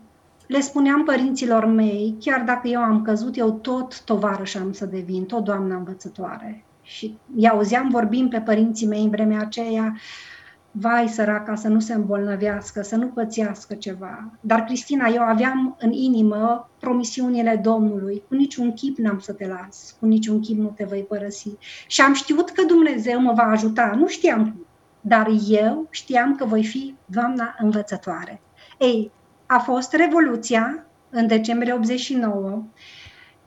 le 0.47 0.61
spuneam 0.61 1.05
părinților 1.05 1.65
mei, 1.65 2.17
chiar 2.21 2.43
dacă 2.43 2.69
eu 2.69 2.81
am 2.81 3.03
căzut, 3.03 3.37
eu 3.37 3.53
tot 3.53 4.05
tovarăș 4.05 4.55
am 4.55 4.73
să 4.73 4.87
devin, 4.87 5.25
tot 5.25 5.45
doamna 5.45 5.77
învățătoare. 5.77 6.65
Și 6.91 7.19
i-auzeam 7.37 7.89
vorbind 7.89 8.31
pe 8.31 8.41
părinții 8.41 8.87
mei 8.87 9.03
în 9.03 9.11
vremea 9.11 9.41
aceea, 9.41 9.97
vai 10.71 11.09
săraca 11.09 11.55
să 11.55 11.69
nu 11.69 11.81
se 11.81 11.95
îmbolnăvească, 11.95 12.83
să 12.83 12.97
nu 12.97 13.07
pățească 13.07 13.75
ceva. 13.75 14.33
Dar, 14.41 14.65
Cristina, 14.65 15.07
eu 15.07 15.23
aveam 15.23 15.77
în 15.81 15.93
inimă 15.93 16.71
promisiunile 16.81 17.61
Domnului. 17.63 18.23
Cu 18.29 18.35
niciun 18.35 18.73
chip 18.73 18.99
n-am 18.99 19.19
să 19.19 19.33
te 19.33 19.47
las, 19.47 19.97
cu 20.01 20.07
niciun 20.07 20.41
chip 20.41 20.59
nu 20.59 20.73
te 20.77 20.85
voi 20.85 21.05
părăsi. 21.09 21.51
Și 21.87 22.01
am 22.01 22.13
știut 22.13 22.51
că 22.51 22.63
Dumnezeu 22.65 23.21
mă 23.21 23.33
va 23.33 23.43
ajuta. 23.43 23.93
Nu 23.97 24.07
știam 24.07 24.43
cum, 24.43 24.67
dar 25.01 25.29
eu 25.49 25.87
știam 25.91 26.35
că 26.35 26.45
voi 26.45 26.65
fi 26.65 26.95
doamna 27.05 27.55
învățătoare. 27.59 28.41
Ei, 28.79 29.11
a 29.47 29.59
fost 29.59 29.93
Revoluția 29.93 30.87
în 31.11 31.27
decembrie 31.27 31.73
89 31.73 32.65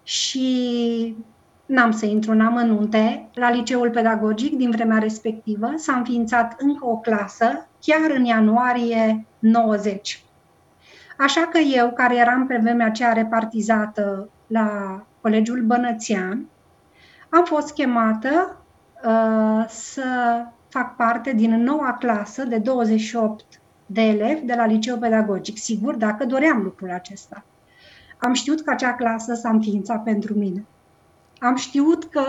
și 0.03 1.15
n-am 1.65 1.91
să 1.91 2.05
intru 2.05 2.31
în 2.31 2.41
amănunte, 2.41 3.29
la 3.33 3.51
liceul 3.51 3.89
pedagogic 3.89 4.57
din 4.57 4.71
vremea 4.71 4.97
respectivă 4.97 5.71
s-a 5.75 5.93
înființat 5.93 6.55
încă 6.57 6.85
o 6.85 6.97
clasă, 6.97 7.67
chiar 7.79 8.11
în 8.15 8.25
ianuarie 8.25 9.25
90. 9.39 10.23
Așa 11.17 11.41
că 11.41 11.57
eu, 11.57 11.91
care 11.91 12.17
eram 12.17 12.47
pe 12.47 12.59
vremea 12.61 12.85
aceea 12.85 13.13
repartizată 13.13 14.29
la 14.47 14.99
Colegiul 15.21 15.61
Bănățean, 15.61 16.45
am 17.29 17.43
fost 17.45 17.73
chemată 17.73 18.57
uh, 19.05 19.65
să 19.67 20.03
fac 20.69 20.95
parte 20.95 21.31
din 21.31 21.63
noua 21.63 21.97
clasă 21.99 22.43
de 22.43 22.57
28 22.57 23.45
de 23.85 24.01
elevi 24.01 24.45
de 24.45 24.53
la 24.53 24.65
liceu 24.65 24.97
pedagogic. 24.97 25.57
Sigur, 25.57 25.95
dacă 25.95 26.25
doream 26.25 26.61
lucrul 26.61 26.91
acesta. 26.91 27.45
Am 28.17 28.33
știut 28.33 28.61
că 28.61 28.71
acea 28.71 28.93
clasă 28.93 29.33
s-a 29.33 29.49
înființat 29.49 30.03
pentru 30.03 30.33
mine. 30.33 30.65
Am 31.43 31.55
știut 31.55 32.03
că 32.03 32.25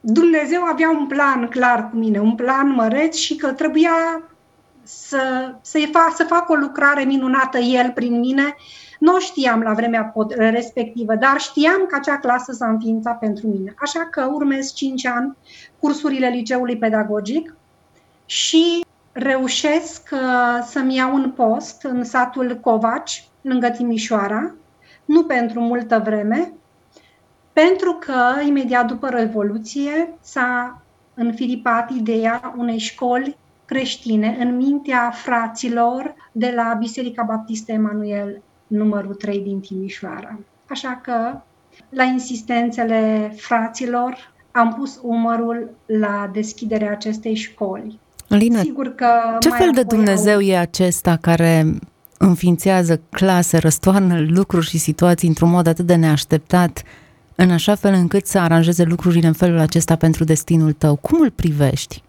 Dumnezeu 0.00 0.62
avea 0.62 0.90
un 0.90 1.06
plan 1.06 1.48
clar 1.48 1.90
cu 1.90 1.96
mine, 1.96 2.20
un 2.20 2.34
plan 2.34 2.70
măreț 2.70 3.16
și 3.16 3.36
că 3.36 3.52
trebuia 3.52 4.22
să, 4.82 5.54
să, 5.60 5.88
fac, 5.92 6.16
să 6.16 6.24
fac 6.24 6.48
o 6.48 6.54
lucrare 6.54 7.04
minunată 7.04 7.58
El 7.58 7.90
prin 7.94 8.18
mine. 8.18 8.56
Nu 8.98 9.20
știam 9.20 9.60
la 9.60 9.72
vremea 9.72 10.12
respectivă, 10.36 11.14
dar 11.14 11.38
știam 11.38 11.86
că 11.88 11.96
acea 11.96 12.18
clasă 12.18 12.52
s-a 12.52 12.68
înființat 12.68 13.18
pentru 13.18 13.46
mine. 13.46 13.74
Așa 13.78 14.08
că 14.10 14.30
urmez 14.32 14.72
5 14.72 15.06
ani 15.06 15.36
cursurile 15.78 16.28
liceului 16.28 16.76
pedagogic 16.76 17.54
și 18.26 18.84
reușesc 19.12 20.08
uh, 20.12 20.64
să-mi 20.66 20.96
iau 20.96 21.14
un 21.14 21.30
post 21.30 21.82
în 21.82 22.04
satul 22.04 22.58
Covaci, 22.60 23.28
lângă 23.40 23.68
Timișoara, 23.68 24.54
nu 25.04 25.24
pentru 25.24 25.60
multă 25.60 26.00
vreme, 26.04 26.52
pentru 27.52 27.92
că 28.00 28.42
imediat 28.46 28.86
după 28.86 29.08
Revoluție 29.08 30.14
s-a 30.20 30.82
înfiripat 31.14 31.90
ideea 31.90 32.54
unei 32.56 32.78
școli 32.78 33.36
creștine 33.64 34.36
în 34.40 34.56
mintea 34.56 35.10
fraților 35.14 36.14
de 36.32 36.52
la 36.56 36.76
Biserica 36.78 37.22
Baptistă 37.22 37.72
Emanuel 37.72 38.42
numărul 38.66 39.14
3 39.14 39.38
din 39.38 39.60
Timișoara. 39.60 40.38
Așa 40.68 41.00
că, 41.02 41.40
la 41.88 42.02
insistențele 42.02 43.32
fraților, 43.36 44.32
am 44.50 44.74
pus 44.74 45.00
umărul 45.02 45.70
la 45.86 46.30
deschiderea 46.32 46.90
acestei 46.90 47.34
școli. 47.34 47.98
Lina, 48.26 48.60
Sigur 48.60 48.94
că 48.94 49.36
ce 49.40 49.48
fel 49.48 49.70
de 49.74 49.82
Dumnezeu 49.82 50.34
au... 50.34 50.40
e 50.40 50.56
acesta 50.56 51.18
care 51.20 51.66
înființează 52.18 53.00
clase, 53.10 53.58
răstoarnă 53.58 54.20
lucruri 54.28 54.66
și 54.66 54.78
situații 54.78 55.28
într-un 55.28 55.50
mod 55.50 55.66
atât 55.66 55.86
de 55.86 55.94
neașteptat, 55.94 56.82
în 57.42 57.50
așa 57.50 57.74
fel 57.74 57.92
încât 57.92 58.26
să 58.26 58.38
aranjeze 58.38 58.84
lucrurile 58.84 59.26
în 59.26 59.32
felul 59.32 59.58
acesta 59.58 59.96
pentru 59.96 60.24
destinul 60.24 60.72
tău. 60.72 60.96
Cum 60.96 61.20
îl 61.20 61.30
privești? 61.30 62.02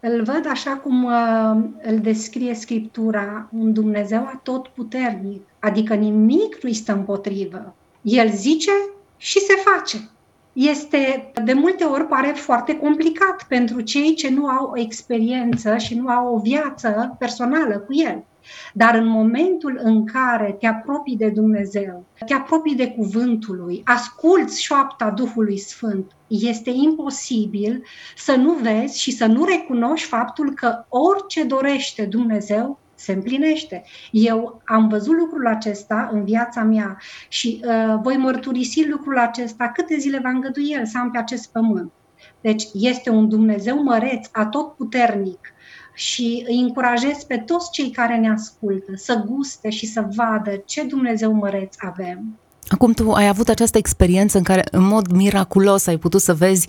Îl 0.00 0.22
văd 0.22 0.46
așa 0.50 0.70
cum 0.70 1.04
uh, 1.04 1.64
îl 1.82 1.98
descrie 1.98 2.54
Scriptura, 2.54 3.48
un 3.52 3.72
Dumnezeu 3.72 4.30
atotputernic, 4.34 5.42
adică 5.58 5.94
nimic 5.94 6.62
nu-i 6.62 6.74
stă 6.74 6.92
împotrivă. 6.92 7.74
El 8.02 8.30
zice 8.30 8.70
și 9.16 9.38
se 9.38 9.54
face. 9.64 10.10
Este, 10.52 11.32
de 11.44 11.52
multe 11.52 11.84
ori, 11.84 12.06
pare 12.06 12.32
foarte 12.36 12.76
complicat 12.76 13.44
pentru 13.48 13.80
cei 13.80 14.14
ce 14.14 14.30
nu 14.30 14.46
au 14.46 14.70
o 14.74 14.80
experiență 14.80 15.76
și 15.76 15.94
nu 15.94 16.08
au 16.08 16.34
o 16.34 16.38
viață 16.38 17.16
personală 17.18 17.78
cu 17.78 17.94
El. 17.94 18.24
Dar 18.72 18.94
în 18.94 19.06
momentul 19.06 19.80
în 19.82 20.06
care 20.06 20.56
te 20.60 20.66
apropii 20.66 21.16
de 21.16 21.28
Dumnezeu, 21.28 22.04
te 22.26 22.34
apropii 22.34 22.74
de 22.74 22.90
cuvântul 22.90 23.56
lui, 23.56 23.82
asculți 23.84 24.62
șoapta 24.62 25.10
Duhului 25.10 25.58
Sfânt, 25.58 26.10
este 26.26 26.70
imposibil 26.70 27.82
să 28.16 28.34
nu 28.36 28.52
vezi 28.52 29.00
și 29.00 29.10
să 29.10 29.26
nu 29.26 29.44
recunoști 29.44 30.08
faptul 30.08 30.54
că 30.54 30.84
orice 30.88 31.44
dorește 31.44 32.04
Dumnezeu 32.04 32.78
se 32.94 33.12
împlinește. 33.12 33.84
Eu 34.10 34.62
am 34.64 34.88
văzut 34.88 35.16
lucrul 35.18 35.46
acesta 35.46 36.08
în 36.12 36.24
viața 36.24 36.62
mea 36.62 36.98
și 37.28 37.60
uh, 37.64 37.98
voi 38.02 38.16
mărturisi 38.16 38.88
lucrul 38.88 39.18
acesta 39.18 39.68
câte 39.68 39.96
zile 39.98 40.18
va 40.22 40.28
îngădui 40.28 40.70
El 40.70 40.86
să 40.86 40.98
am 40.98 41.10
pe 41.10 41.18
acest 41.18 41.52
pământ. 41.52 41.92
Deci 42.40 42.64
este 42.72 43.10
un 43.10 43.28
Dumnezeu 43.28 43.82
măreț, 43.82 44.28
atotputernic, 44.32 45.54
și 45.94 46.44
îi 46.48 46.58
încurajez 46.58 47.22
pe 47.26 47.36
toți 47.36 47.70
cei 47.70 47.90
care 47.90 48.16
ne 48.16 48.30
ascultă 48.30 48.92
să 48.94 49.24
guste 49.26 49.70
și 49.70 49.86
să 49.86 50.08
vadă 50.16 50.62
ce 50.64 50.82
Dumnezeu 50.82 51.32
măreț 51.32 51.74
avem. 51.78 52.38
Acum 52.68 52.92
tu 52.92 53.12
ai 53.12 53.28
avut 53.28 53.48
această 53.48 53.78
experiență 53.78 54.38
în 54.38 54.42
care 54.42 54.64
în 54.70 54.82
mod 54.82 55.12
miraculos 55.12 55.86
ai 55.86 55.96
putut 55.96 56.20
să 56.20 56.34
vezi 56.34 56.68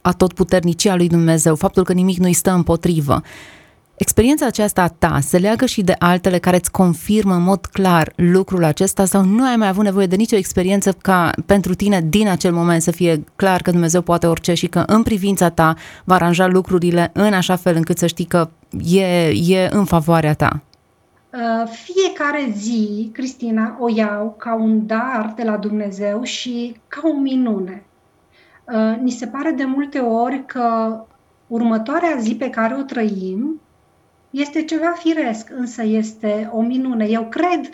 a 0.00 0.12
tot 0.12 0.32
puternicia 0.32 0.94
lui 0.94 1.08
Dumnezeu, 1.08 1.54
faptul 1.54 1.84
că 1.84 1.92
nimic 1.92 2.18
nu 2.18 2.26
îi 2.26 2.32
stă 2.32 2.50
împotrivă. 2.50 3.22
Experiența 4.02 4.46
aceasta 4.46 4.82
a 4.82 4.88
ta 4.88 5.18
se 5.20 5.38
leagă 5.38 5.66
și 5.66 5.82
de 5.82 5.94
altele 5.98 6.38
care 6.38 6.56
îți 6.56 6.70
confirmă 6.70 7.34
în 7.34 7.42
mod 7.42 7.66
clar 7.66 8.12
lucrul 8.16 8.64
acesta 8.64 9.04
sau 9.04 9.24
nu 9.24 9.44
ai 9.44 9.56
mai 9.56 9.68
avut 9.68 9.84
nevoie 9.84 10.06
de 10.06 10.16
nicio 10.16 10.36
experiență 10.36 10.92
ca 10.92 11.30
pentru 11.46 11.74
tine 11.74 12.00
din 12.00 12.28
acel 12.28 12.52
moment 12.52 12.82
să 12.82 12.90
fie 12.90 13.24
clar 13.36 13.62
că 13.62 13.70
Dumnezeu 13.70 14.00
poate 14.00 14.26
orice 14.26 14.54
și 14.54 14.66
că 14.66 14.82
în 14.86 15.02
privința 15.02 15.50
ta 15.50 15.74
va 16.04 16.14
aranja 16.14 16.46
lucrurile 16.46 17.10
în 17.12 17.32
așa 17.32 17.56
fel 17.56 17.76
încât 17.76 17.98
să 17.98 18.06
știi 18.06 18.24
că 18.24 18.48
e, 18.84 19.04
e 19.28 19.68
în 19.70 19.84
favoarea 19.84 20.34
ta? 20.34 20.60
Uh, 21.32 21.70
fiecare 21.70 22.52
zi, 22.56 23.10
Cristina, 23.12 23.76
o 23.80 23.88
iau 23.94 24.34
ca 24.38 24.54
un 24.54 24.86
dar 24.86 25.32
de 25.36 25.42
la 25.42 25.56
Dumnezeu 25.56 26.22
și 26.22 26.76
ca 26.88 27.00
o 27.04 27.20
minune. 27.20 27.84
Uh, 28.64 28.98
ni 29.00 29.10
se 29.10 29.26
pare 29.26 29.50
de 29.50 29.64
multe 29.64 29.98
ori 29.98 30.46
că 30.46 30.96
următoarea 31.46 32.16
zi 32.20 32.34
pe 32.34 32.50
care 32.50 32.74
o 32.74 32.82
trăim 32.82 33.60
este 34.32 34.62
ceva 34.62 34.94
firesc, 34.98 35.50
însă 35.56 35.82
este 35.84 36.50
o 36.52 36.60
minune. 36.60 37.04
Eu 37.04 37.26
cred 37.28 37.68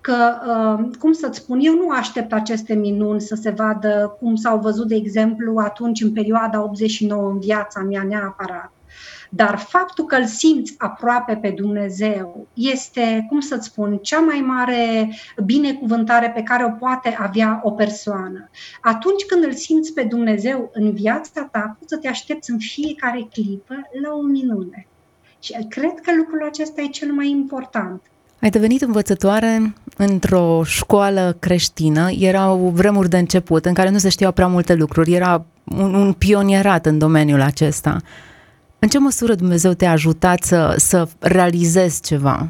că, 0.00 0.34
uh, 0.46 0.96
cum 0.98 1.12
să-ți 1.12 1.38
spun, 1.38 1.58
eu 1.62 1.74
nu 1.74 1.88
aștept 1.88 2.32
aceste 2.32 2.74
minuni 2.74 3.20
să 3.20 3.34
se 3.34 3.50
vadă 3.50 4.16
cum 4.18 4.36
s-au 4.36 4.58
văzut, 4.58 4.88
de 4.88 4.94
exemplu, 4.94 5.58
atunci 5.58 6.02
în 6.02 6.12
perioada 6.12 6.62
89 6.62 7.30
în 7.30 7.38
viața 7.38 7.80
mea 7.80 8.02
neapărat. 8.02 8.72
Dar 9.30 9.58
faptul 9.58 10.04
că 10.04 10.16
îl 10.16 10.26
simți 10.26 10.74
aproape 10.78 11.36
pe 11.36 11.50
Dumnezeu 11.50 12.46
este, 12.54 13.26
cum 13.28 13.40
să-ți 13.40 13.66
spun, 13.66 13.96
cea 13.96 14.20
mai 14.20 14.40
mare 14.40 15.10
binecuvântare 15.44 16.30
pe 16.30 16.42
care 16.42 16.64
o 16.64 16.70
poate 16.70 17.16
avea 17.18 17.60
o 17.62 17.70
persoană. 17.70 18.50
Atunci 18.80 19.24
când 19.24 19.44
îl 19.44 19.52
simți 19.52 19.92
pe 19.92 20.02
Dumnezeu 20.02 20.70
în 20.72 20.92
viața 20.92 21.48
ta, 21.52 21.76
poți 21.78 21.92
să 21.92 21.98
te 21.98 22.08
aștepți 22.08 22.50
în 22.50 22.58
fiecare 22.58 23.28
clipă 23.32 23.74
la 24.02 24.14
o 24.14 24.22
minune. 24.22 24.86
Și 25.40 25.66
cred 25.68 26.00
că 26.02 26.10
lucrul 26.16 26.44
acesta 26.48 26.80
e 26.80 26.86
cel 26.86 27.12
mai 27.12 27.28
important. 27.28 28.02
Ai 28.40 28.50
devenit 28.50 28.82
învățătoare 28.82 29.74
într-o 29.96 30.62
școală 30.64 31.36
creștină. 31.38 32.10
Erau 32.18 32.70
vremuri 32.74 33.08
de 33.08 33.18
început 33.18 33.64
în 33.64 33.74
care 33.74 33.90
nu 33.90 33.98
se 33.98 34.08
știau 34.08 34.32
prea 34.32 34.46
multe 34.46 34.74
lucruri. 34.74 35.12
Era 35.12 35.44
un, 35.64 35.94
un 35.94 36.12
pionierat 36.12 36.86
în 36.86 36.98
domeniul 36.98 37.40
acesta. 37.40 37.96
În 38.78 38.88
ce 38.88 38.98
măsură 38.98 39.34
Dumnezeu 39.34 39.72
te-a 39.72 39.90
ajutat 39.90 40.42
să, 40.42 40.74
să 40.76 41.08
realizezi 41.18 42.02
ceva? 42.02 42.48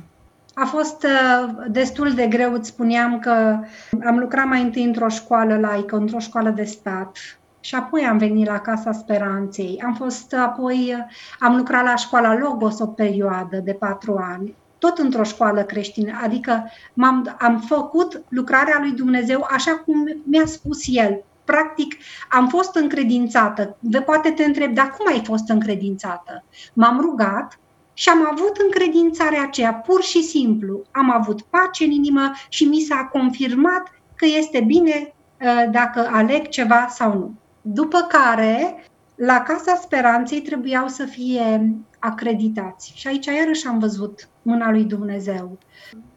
A 0.55 0.65
fost 0.65 1.05
uh, 1.05 1.55
destul 1.69 2.13
de 2.15 2.27
greu, 2.27 2.53
îți 2.53 2.69
spuneam 2.69 3.19
că 3.19 3.59
am 4.07 4.19
lucrat 4.19 4.47
mai 4.47 4.63
întâi 4.63 4.83
într-o 4.83 5.09
școală 5.09 5.59
laică, 5.59 5.97
într-o 5.97 6.19
școală 6.19 6.51
de 6.51 6.65
stat 6.65 7.19
și 7.67 7.75
apoi 7.75 8.05
am 8.05 8.19
venit 8.19 8.47
la 8.47 8.61
Casa 8.61 8.93
Speranței. 8.93 9.83
Am 9.85 9.95
fost 9.95 10.35
apoi, 10.35 11.07
am 11.39 11.57
lucrat 11.57 11.85
la 11.85 11.97
școala 11.97 12.35
Logos 12.35 12.79
o 12.79 12.87
perioadă 12.87 13.57
de 13.57 13.73
patru 13.73 14.17
ani, 14.17 14.55
tot 14.79 14.99
într-o 14.99 15.23
școală 15.23 15.63
creștină, 15.63 16.19
adică 16.23 16.71
m-am, 16.93 17.37
am 17.39 17.61
făcut 17.61 18.23
lucrarea 18.29 18.79
lui 18.81 18.91
Dumnezeu 18.91 19.47
așa 19.51 19.71
cum 19.71 20.23
mi-a 20.25 20.47
spus 20.47 20.83
El. 20.87 21.25
Practic, 21.45 21.95
am 22.31 22.49
fost 22.49 22.75
încredințată. 22.75 23.77
De 23.81 24.01
poate 24.01 24.31
te 24.31 24.45
întreb, 24.45 24.75
dar 24.75 24.91
cum 24.91 25.07
ai 25.09 25.23
fost 25.25 25.49
încredințată? 25.49 26.45
M-am 26.73 27.01
rugat 27.01 27.59
și 27.95 28.09
am 28.09 28.29
avut 28.33 28.57
încredințarea 28.57 29.43
aceea, 29.43 29.75
pur 29.75 30.03
și 30.03 30.23
simplu. 30.23 30.83
Am 30.91 31.11
avut 31.11 31.43
pace 31.43 31.85
în 31.85 31.91
inimă 31.91 32.33
și 32.49 32.65
mi 32.65 32.81
s-a 32.81 33.09
confirmat 33.13 33.83
că 34.17 34.27
este 34.39 34.61
bine 34.61 35.15
uh, 35.41 35.71
dacă 35.71 36.09
aleg 36.13 36.49
ceva 36.49 36.87
sau 36.89 37.13
nu. 37.13 37.35
După 37.69 37.99
care, 38.09 38.85
la 39.15 39.41
Casa 39.41 39.75
Speranței 39.75 40.41
trebuiau 40.41 40.89
să 40.89 41.05
fie 41.05 41.75
acreditați. 41.99 42.93
Și 42.95 43.07
aici 43.07 43.27
iarăși 43.27 43.67
am 43.67 43.79
văzut 43.79 44.29
mâna 44.43 44.71
lui 44.71 44.85
Dumnezeu. 44.85 45.59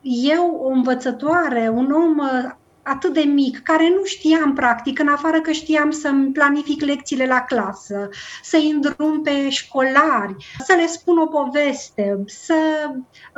Eu, 0.02 0.60
o 0.62 0.68
învățătoare, 0.68 1.70
un 1.74 1.92
om 1.92 2.18
uh, 2.18 2.52
atât 2.84 3.14
de 3.14 3.22
mic, 3.22 3.60
care 3.60 3.90
nu 3.90 4.04
știam 4.04 4.54
practic, 4.54 5.00
în 5.00 5.08
afară 5.08 5.42
că 5.42 5.52
știam 5.52 5.92
să-mi 5.92 6.32
planific 6.32 6.82
lecțiile 6.82 7.26
la 7.26 7.42
clasă, 7.42 8.10
să-i 8.42 8.72
îndrum 8.72 9.22
pe 9.22 9.50
școlari, 9.50 10.36
să 10.66 10.74
le 10.78 10.86
spun 10.86 11.18
o 11.18 11.26
poveste, 11.26 12.24
să 12.26 12.56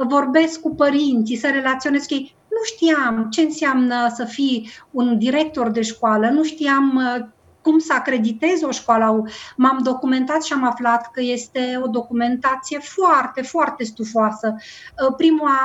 vorbesc 0.08 0.60
cu 0.60 0.76
părinții, 0.76 1.38
să 1.38 1.48
relaționez 1.48 2.06
cu 2.06 2.14
ei. 2.14 2.36
Nu 2.50 2.64
știam 2.64 3.28
ce 3.30 3.42
înseamnă 3.42 4.12
să 4.16 4.26
fii 4.26 4.70
un 4.92 5.18
director 5.18 5.70
de 5.70 5.82
școală, 5.82 6.30
nu 6.30 6.44
știam 6.44 6.96
uh, 6.96 7.26
cum 7.62 7.80
să 7.80 7.94
acreditez 7.94 8.62
o 8.62 8.72
școală. 8.72 9.24
M-am 9.58 9.80
documentat 9.84 10.44
și 10.44 10.54
am 10.54 10.64
aflat 10.64 11.12
că 11.12 11.22
este 11.22 11.80
o 11.84 11.88
documentație 11.88 12.80
foarte, 12.80 13.42
foarte 13.42 13.84
stufoasă. 13.84 14.56
Uh, 14.56 15.14
Prima, 15.18 15.58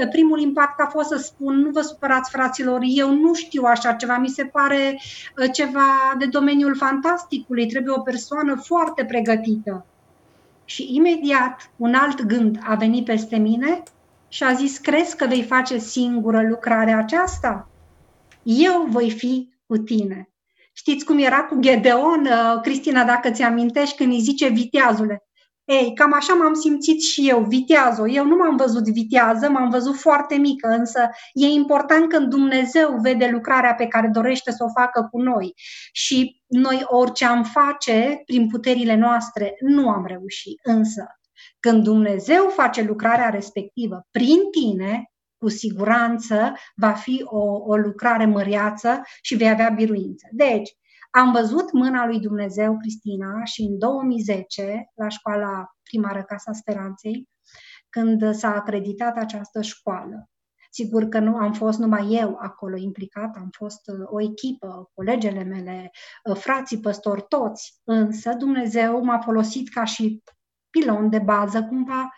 uh, 0.00 0.08
primul 0.08 0.40
impact 0.40 0.80
a 0.80 0.86
fost 0.86 1.08
să 1.08 1.16
spun, 1.16 1.56
nu 1.56 1.70
vă 1.70 1.80
supărați 1.80 2.30
fraților, 2.30 2.80
eu 2.82 3.14
nu 3.14 3.34
știu 3.34 3.62
așa 3.64 3.92
ceva, 3.92 4.18
mi 4.18 4.28
se 4.28 4.44
pare 4.44 5.00
uh, 5.38 5.52
ceva 5.52 6.14
de 6.18 6.26
domeniul 6.26 6.76
fantasticului, 6.76 7.66
trebuie 7.66 7.94
o 7.96 8.00
persoană 8.00 8.54
foarte 8.54 9.04
pregătită. 9.04 9.86
Și 10.64 10.94
imediat 10.94 11.70
un 11.76 11.94
alt 11.94 12.22
gând 12.22 12.58
a 12.62 12.74
venit 12.74 13.04
peste 13.04 13.36
mine 13.36 13.82
și 14.28 14.44
a 14.44 14.52
zis, 14.52 14.78
crezi 14.78 15.16
că 15.16 15.26
vei 15.26 15.42
face 15.42 15.78
singură 15.78 16.42
lucrarea 16.48 16.98
aceasta? 16.98 17.68
Eu 18.42 18.86
voi 18.88 19.10
fi 19.10 19.48
cu 19.66 19.76
tine. 19.76 20.31
Știți 20.72 21.04
cum 21.04 21.18
era 21.18 21.44
cu 21.44 21.58
Gedeon, 21.60 22.24
uh, 22.24 22.60
Cristina, 22.62 23.04
dacă 23.04 23.30
ți 23.30 23.42
amintești, 23.42 23.96
când 23.96 24.12
îi 24.12 24.20
zice 24.20 24.48
viteazule. 24.48 25.22
Ei, 25.64 25.94
cam 25.94 26.12
așa 26.12 26.34
m-am 26.34 26.54
simțit 26.54 27.02
și 27.02 27.28
eu, 27.28 27.40
vitează. 27.40 28.08
Eu 28.08 28.24
nu 28.24 28.36
m-am 28.36 28.56
văzut 28.56 28.84
vitează, 28.88 29.48
m-am 29.48 29.68
văzut 29.68 29.96
foarte 29.96 30.34
mică, 30.34 30.68
însă 30.68 31.10
e 31.32 31.46
important 31.46 32.08
când 32.08 32.28
Dumnezeu 32.28 32.98
vede 33.02 33.28
lucrarea 33.32 33.74
pe 33.74 33.86
care 33.86 34.08
dorește 34.12 34.50
să 34.50 34.64
o 34.64 34.80
facă 34.80 35.08
cu 35.10 35.20
noi. 35.20 35.52
Și 35.92 36.42
noi 36.46 36.82
orice 36.84 37.24
am 37.24 37.44
face 37.44 38.22
prin 38.26 38.48
puterile 38.48 38.96
noastre, 38.96 39.54
nu 39.60 39.88
am 39.88 40.06
reușit. 40.06 40.60
Însă, 40.62 41.06
când 41.60 41.82
Dumnezeu 41.82 42.48
face 42.48 42.82
lucrarea 42.82 43.28
respectivă 43.28 44.06
prin 44.10 44.38
tine, 44.50 45.11
cu 45.42 45.48
siguranță 45.48 46.52
va 46.76 46.92
fi 46.92 47.22
o, 47.24 47.42
o 47.64 47.76
lucrare 47.76 48.26
măreață 48.26 49.02
și 49.22 49.34
vei 49.34 49.50
avea 49.50 49.68
biruință. 49.68 50.28
Deci, 50.30 50.70
am 51.10 51.32
văzut 51.32 51.72
mâna 51.72 52.06
lui 52.06 52.20
Dumnezeu, 52.20 52.78
Cristina, 52.78 53.44
și 53.44 53.62
în 53.62 53.78
2010, 53.78 54.90
la 54.94 55.08
școala 55.08 55.66
primară 55.82 56.22
Casa 56.22 56.52
Speranței, 56.52 57.28
când 57.88 58.34
s-a 58.34 58.54
acreditat 58.54 59.16
această 59.16 59.62
școală. 59.62 60.30
Sigur 60.70 61.04
că 61.04 61.18
nu 61.18 61.36
am 61.36 61.52
fost 61.52 61.78
numai 61.78 62.08
eu 62.10 62.36
acolo 62.40 62.76
implicat, 62.76 63.36
am 63.36 63.48
fost 63.50 63.88
uh, 63.88 63.98
o 64.04 64.20
echipă, 64.20 64.90
colegele 64.94 65.42
mele, 65.42 65.90
uh, 66.24 66.36
frații 66.36 66.80
păstori, 66.80 67.24
toți, 67.28 67.80
însă 67.84 68.32
Dumnezeu 68.32 69.04
m-a 69.04 69.18
folosit 69.18 69.68
ca 69.68 69.84
și 69.84 70.22
pilon 70.70 71.10
de 71.10 71.18
bază 71.18 71.62
cumva 71.62 72.10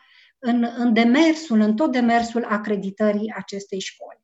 în, 0.47 0.67
în 0.77 0.93
demersul, 0.93 1.61
în 1.61 1.77
tot 1.77 1.93
demersul 1.93 2.45
acreditării 2.45 3.33
acestei 3.37 3.81
școli. 3.81 4.23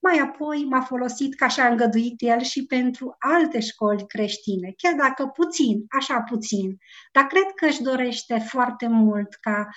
Mai 0.00 0.18
apoi 0.18 0.64
m-a 0.64 0.80
folosit, 0.80 1.34
ca 1.34 1.44
așa 1.44 1.64
a 1.64 1.68
îngăduit 1.68 2.14
el, 2.22 2.40
și 2.40 2.66
pentru 2.66 3.16
alte 3.18 3.60
școli 3.60 4.06
creștine, 4.06 4.72
chiar 4.76 4.94
dacă 4.94 5.26
puțin, 5.26 5.84
așa 5.88 6.20
puțin. 6.20 6.76
Dar 7.12 7.24
cred 7.24 7.46
că 7.54 7.66
își 7.66 7.82
dorește 7.82 8.38
foarte 8.38 8.86
mult 8.86 9.34
ca 9.34 9.68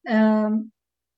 uh, 0.00 0.58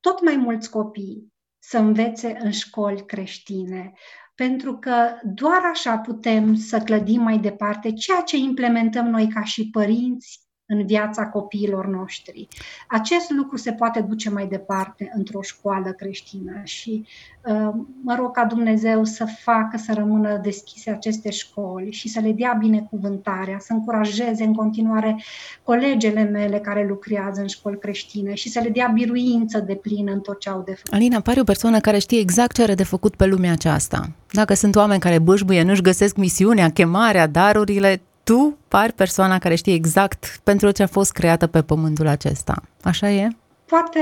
tot 0.01 0.23
mai 0.25 0.37
mulți 0.37 0.71
copii 0.71 1.33
să 1.59 1.79
învețe 1.79 2.37
în 2.41 2.51
școli 2.51 3.05
creștine, 3.07 3.93
pentru 4.35 4.79
că 4.79 5.19
doar 5.23 5.63
așa 5.73 5.99
putem 5.99 6.55
să 6.55 6.79
clădim 6.79 7.23
mai 7.23 7.39
departe 7.39 7.93
ceea 7.93 8.21
ce 8.21 8.37
implementăm 8.37 9.07
noi 9.07 9.29
ca 9.29 9.43
și 9.43 9.71
părinți 9.71 10.41
în 10.67 10.87
viața 10.87 11.27
copiilor 11.27 11.87
noștri. 11.87 12.49
Acest 12.89 13.31
lucru 13.31 13.57
se 13.57 13.73
poate 13.73 14.01
duce 14.01 14.31
mai 14.31 14.47
departe 14.47 15.13
într-o 15.15 15.43
școală 15.43 15.91
creștină 15.91 16.61
și 16.65 17.07
uh, 17.45 17.71
mă 18.03 18.15
rog 18.19 18.33
ca 18.35 18.45
Dumnezeu 18.45 19.05
să 19.05 19.25
facă 19.25 19.77
să 19.77 19.93
rămână 19.93 20.41
deschise 20.43 20.91
aceste 20.91 21.31
școli 21.31 21.93
și 21.93 22.09
să 22.09 22.21
le 22.21 22.33
dea 22.33 22.57
binecuvântarea, 22.59 23.59
să 23.59 23.73
încurajeze 23.73 24.45
în 24.45 24.55
continuare 24.55 25.23
colegele 25.63 26.23
mele 26.23 26.59
care 26.59 26.87
lucrează 26.87 27.41
în 27.41 27.47
școli 27.47 27.79
creștine 27.79 28.35
și 28.35 28.49
să 28.49 28.61
le 28.61 28.69
dea 28.69 28.91
biruință 28.95 29.59
de 29.59 29.75
plină 29.75 30.13
în 30.13 30.21
tot 30.21 30.41
ce 30.41 30.49
au 30.49 30.63
de 30.67 30.75
făcut. 30.75 30.93
Alina, 30.93 31.21
pare 31.21 31.41
o 31.41 31.45
persoană 31.45 31.81
care 31.81 31.99
știe 31.99 32.19
exact 32.19 32.55
ce 32.55 32.63
are 32.63 32.75
de 32.75 32.85
făcut 32.85 33.17
pe 33.17 33.27
lumea 33.27 33.53
aceasta. 33.53 34.11
Dacă 34.31 34.55
sunt 34.55 34.77
oameni 34.77 35.01
care 35.01 35.19
bâșbuie, 35.19 35.63
nu-și 35.63 35.83
găsesc 35.83 36.17
misiunea, 36.17 36.71
chemarea, 36.71 37.27
darurile, 37.27 38.01
tu 38.23 38.59
pari 38.69 38.93
persoana 38.93 39.39
care 39.39 39.55
știe 39.55 39.75
exact 39.75 40.41
pentru 40.45 40.71
ce 40.71 40.83
a 40.83 40.87
fost 40.87 41.13
creată 41.13 41.47
pe 41.47 41.63
pământul 41.63 42.07
acesta. 42.07 42.63
Așa 42.83 43.11
e? 43.11 43.29
Poate 43.65 44.01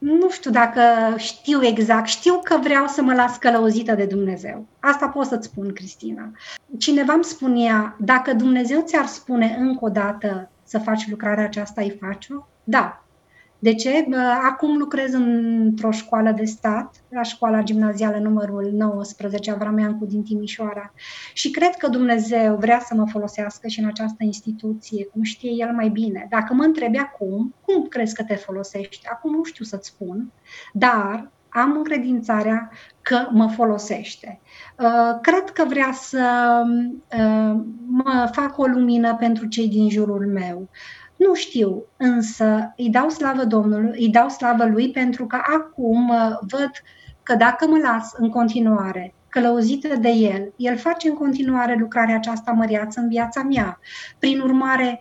nu 0.00 0.30
știu 0.30 0.50
dacă 0.50 0.80
știu 1.16 1.64
exact, 1.64 2.06
știu 2.06 2.40
că 2.44 2.58
vreau 2.62 2.86
să 2.86 3.02
mă 3.02 3.14
las 3.14 3.36
călăuzită 3.36 3.94
de 3.94 4.04
Dumnezeu. 4.04 4.66
Asta 4.80 5.08
pot 5.08 5.26
să-ți 5.26 5.46
spun, 5.46 5.72
Cristina. 5.72 6.30
Cineva 6.78 7.12
îmi 7.12 7.24
spunea, 7.24 7.96
dacă 7.98 8.32
Dumnezeu 8.32 8.80
ți-ar 8.80 9.06
spune 9.06 9.56
încă 9.58 9.84
o 9.84 9.88
dată 9.88 10.50
să 10.64 10.78
faci 10.78 11.08
lucrarea 11.08 11.44
aceasta, 11.44 11.80
îi 11.80 11.98
faci-o? 12.00 12.46
Da, 12.64 13.04
de 13.62 13.74
ce? 13.74 14.06
Acum 14.50 14.76
lucrez 14.76 15.12
într-o 15.12 15.90
școală 15.90 16.30
de 16.30 16.44
stat, 16.44 16.94
la 17.08 17.22
școala 17.22 17.62
gimnazială 17.62 18.18
numărul 18.18 18.70
19, 18.72 19.50
Avrameancu 19.50 20.04
din 20.04 20.22
Timișoara. 20.22 20.92
Și 21.32 21.50
cred 21.50 21.74
că 21.78 21.88
Dumnezeu 21.88 22.56
vrea 22.56 22.78
să 22.78 22.94
mă 22.94 23.06
folosească 23.06 23.68
și 23.68 23.80
în 23.80 23.86
această 23.86 24.24
instituție, 24.24 25.04
cum 25.04 25.22
știe 25.22 25.50
El 25.50 25.72
mai 25.74 25.88
bine. 25.88 26.26
Dacă 26.30 26.54
mă 26.54 26.62
întrebi 26.62 26.98
acum, 26.98 27.54
cum 27.64 27.86
crezi 27.86 28.14
că 28.14 28.22
te 28.22 28.34
folosești? 28.34 29.08
Acum 29.12 29.34
nu 29.34 29.44
știu 29.44 29.64
să-ți 29.64 29.88
spun, 29.88 30.32
dar 30.72 31.30
am 31.48 31.76
încredințarea 31.76 32.70
că 33.02 33.28
mă 33.30 33.48
folosește. 33.48 34.40
Cred 35.20 35.50
că 35.52 35.64
vrea 35.68 35.92
să 35.92 36.22
mă 37.86 38.28
fac 38.32 38.58
o 38.58 38.66
lumină 38.66 39.16
pentru 39.16 39.46
cei 39.46 39.68
din 39.68 39.90
jurul 39.90 40.26
meu. 40.26 40.68
Nu 41.26 41.34
știu, 41.34 41.84
însă 41.96 42.72
îi 42.76 42.88
dau 42.88 43.08
slavă 43.08 43.44
Domnului, 43.44 44.00
îi 44.00 44.08
dau 44.08 44.28
slavă 44.28 44.64
lui 44.64 44.90
pentru 44.90 45.26
că 45.26 45.36
acum 45.56 46.08
uh, 46.08 46.38
văd 46.40 46.70
că 47.22 47.34
dacă 47.34 47.66
mă 47.66 47.78
las 47.78 48.12
în 48.16 48.28
continuare 48.28 49.14
călăuzită 49.28 49.96
de 49.96 50.08
el, 50.08 50.52
el 50.56 50.76
face 50.76 51.08
în 51.08 51.14
continuare 51.14 51.76
lucrarea 51.78 52.14
aceasta 52.14 52.50
măreață 52.52 53.00
în 53.00 53.08
viața 53.08 53.42
mea. 53.42 53.78
Prin 54.18 54.40
urmare, 54.40 55.00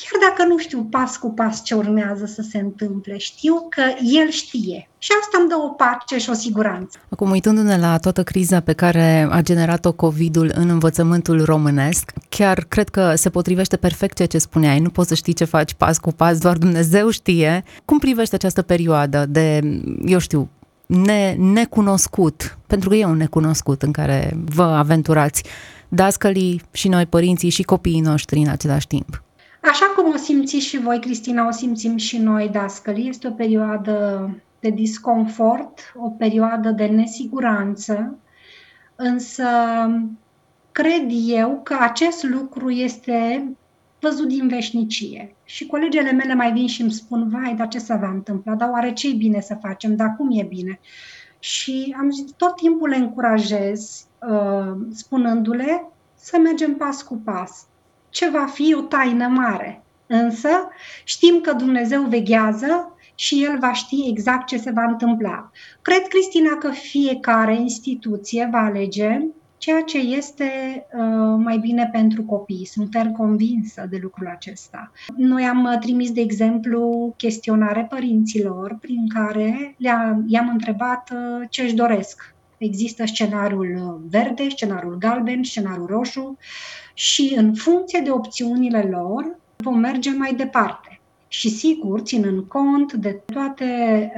chiar 0.00 0.30
dacă 0.30 0.48
nu 0.48 0.58
știu 0.58 0.86
pas 0.90 1.16
cu 1.16 1.30
pas 1.30 1.62
ce 1.62 1.74
urmează 1.74 2.26
să 2.26 2.42
se 2.50 2.58
întâmple, 2.58 3.16
știu 3.16 3.66
că 3.68 3.82
el 4.02 4.30
știe. 4.30 4.88
Și 4.98 5.10
asta 5.20 5.38
îmi 5.40 5.48
dă 5.48 5.54
o 5.54 5.68
pace 5.68 6.18
și 6.18 6.30
o 6.30 6.32
siguranță. 6.32 6.98
Acum, 7.08 7.30
uitându-ne 7.30 7.78
la 7.78 7.98
toată 7.98 8.22
criza 8.22 8.60
pe 8.60 8.72
care 8.72 9.28
a 9.30 9.40
generat-o 9.40 9.92
COVID-ul 9.92 10.52
în 10.54 10.68
învățământul 10.68 11.44
românesc, 11.44 12.12
chiar 12.28 12.64
cred 12.68 12.88
că 12.88 13.14
se 13.14 13.30
potrivește 13.30 13.76
perfect 13.76 14.16
ceea 14.16 14.28
ce 14.28 14.38
spuneai. 14.38 14.80
Nu 14.80 14.90
poți 14.90 15.08
să 15.08 15.14
știi 15.14 15.32
ce 15.32 15.44
faci 15.44 15.74
pas 15.74 15.98
cu 15.98 16.12
pas, 16.12 16.38
doar 16.38 16.56
Dumnezeu 16.56 17.10
știe. 17.10 17.64
Cum 17.84 17.98
privește 17.98 18.34
această 18.34 18.62
perioadă 18.62 19.26
de, 19.28 19.60
eu 20.04 20.18
știu, 20.18 20.50
ne, 20.86 21.34
necunoscut, 21.38 22.58
pentru 22.66 22.88
că 22.88 22.94
e 22.94 23.04
un 23.04 23.16
necunoscut 23.16 23.82
în 23.82 23.92
care 23.92 24.36
vă 24.44 24.62
aventurați, 24.62 25.42
dascălii 25.88 26.62
și 26.72 26.88
noi, 26.88 27.06
părinții 27.06 27.50
și 27.50 27.62
copiii 27.62 28.00
noștri 28.00 28.38
în 28.38 28.48
același 28.48 28.86
timp? 28.86 29.24
Așa 29.70 29.86
cum 29.86 30.12
o 30.12 30.16
simțiți 30.16 30.66
și 30.66 30.78
voi, 30.78 31.00
Cristina, 31.00 31.46
o 31.46 31.50
simțim 31.50 31.96
și 31.96 32.18
noi, 32.18 32.48
dascălii. 32.48 33.08
Este 33.08 33.28
o 33.28 33.30
perioadă 33.30 34.30
de 34.60 34.70
disconfort, 34.70 35.92
o 35.96 36.08
perioadă 36.08 36.70
de 36.70 36.86
nesiguranță, 36.86 38.18
însă 38.96 39.46
cred 40.72 41.08
eu 41.26 41.60
că 41.62 41.76
acest 41.80 42.22
lucru 42.24 42.70
este 42.70 43.48
văzut 44.00 44.28
din 44.28 44.48
veșnicie. 44.48 45.34
Și 45.44 45.66
colegele 45.66 46.12
mele 46.12 46.34
mai 46.34 46.52
vin 46.52 46.66
și 46.66 46.82
îmi 46.82 46.92
spun, 46.92 47.28
vai, 47.28 47.54
dar 47.54 47.68
ce 47.68 47.78
se 47.78 47.94
va 47.94 48.08
întâmpla? 48.08 48.54
Dar 48.54 48.68
oare 48.68 48.92
ce 48.92 49.08
e 49.08 49.12
bine 49.12 49.40
să 49.40 49.58
facem? 49.60 49.96
Dar 49.96 50.14
cum 50.16 50.28
e 50.38 50.42
bine? 50.42 50.80
Și 51.38 51.96
am 51.98 52.10
zis, 52.10 52.24
tot 52.36 52.56
timpul 52.56 52.88
le 52.88 52.96
încurajez, 52.96 54.06
uh, 54.28 54.76
spunându-le 54.92 55.88
să 56.14 56.38
mergem 56.38 56.74
pas 56.74 57.02
cu 57.02 57.14
pas 57.24 57.66
ce 58.16 58.30
va 58.30 58.46
fi 58.46 58.74
o 58.74 58.80
taină 58.80 59.26
mare. 59.26 59.82
Însă 60.06 60.48
știm 61.04 61.40
că 61.40 61.52
Dumnezeu 61.52 62.02
veghează 62.02 62.96
și 63.14 63.44
El 63.44 63.58
va 63.58 63.72
ști 63.72 64.08
exact 64.08 64.46
ce 64.46 64.56
se 64.56 64.70
va 64.70 64.84
întâmpla. 64.88 65.50
Cred, 65.82 66.02
Cristina, 66.08 66.54
că 66.54 66.70
fiecare 66.70 67.56
instituție 67.56 68.48
va 68.52 68.58
alege 68.58 69.20
ceea 69.58 69.80
ce 69.80 69.98
este 69.98 70.50
uh, 70.92 71.34
mai 71.38 71.58
bine 71.58 71.88
pentru 71.92 72.22
copii. 72.22 72.66
Sunt 72.66 72.88
fer 72.90 73.06
convinsă 73.06 73.86
de 73.90 73.98
lucrul 74.02 74.26
acesta. 74.26 74.92
Noi 75.16 75.44
am 75.44 75.64
uh, 75.64 75.78
trimis, 75.80 76.12
de 76.12 76.20
exemplu, 76.20 77.14
chestionare 77.16 77.86
părinților 77.90 78.76
prin 78.80 79.08
care 79.14 79.74
le-am, 79.78 80.24
i-am 80.26 80.48
întrebat 80.48 81.10
uh, 81.12 81.46
ce 81.50 81.62
își 81.62 81.74
doresc. 81.74 82.34
Există 82.58 83.06
scenariul 83.06 83.76
uh, 83.76 84.08
verde, 84.10 84.48
scenariul 84.48 84.96
galben, 84.98 85.42
scenariul 85.42 85.86
roșu 85.86 86.36
și 86.98 87.34
în 87.36 87.54
funcție 87.54 88.00
de 88.04 88.10
opțiunile 88.10 88.88
lor 88.90 89.38
vom 89.56 89.78
merge 89.78 90.10
mai 90.10 90.34
departe. 90.34 91.00
Și 91.28 91.48
sigur, 91.48 92.00
ținând 92.00 92.44
cont 92.48 92.92
de 92.92 93.20
toate 93.32 93.64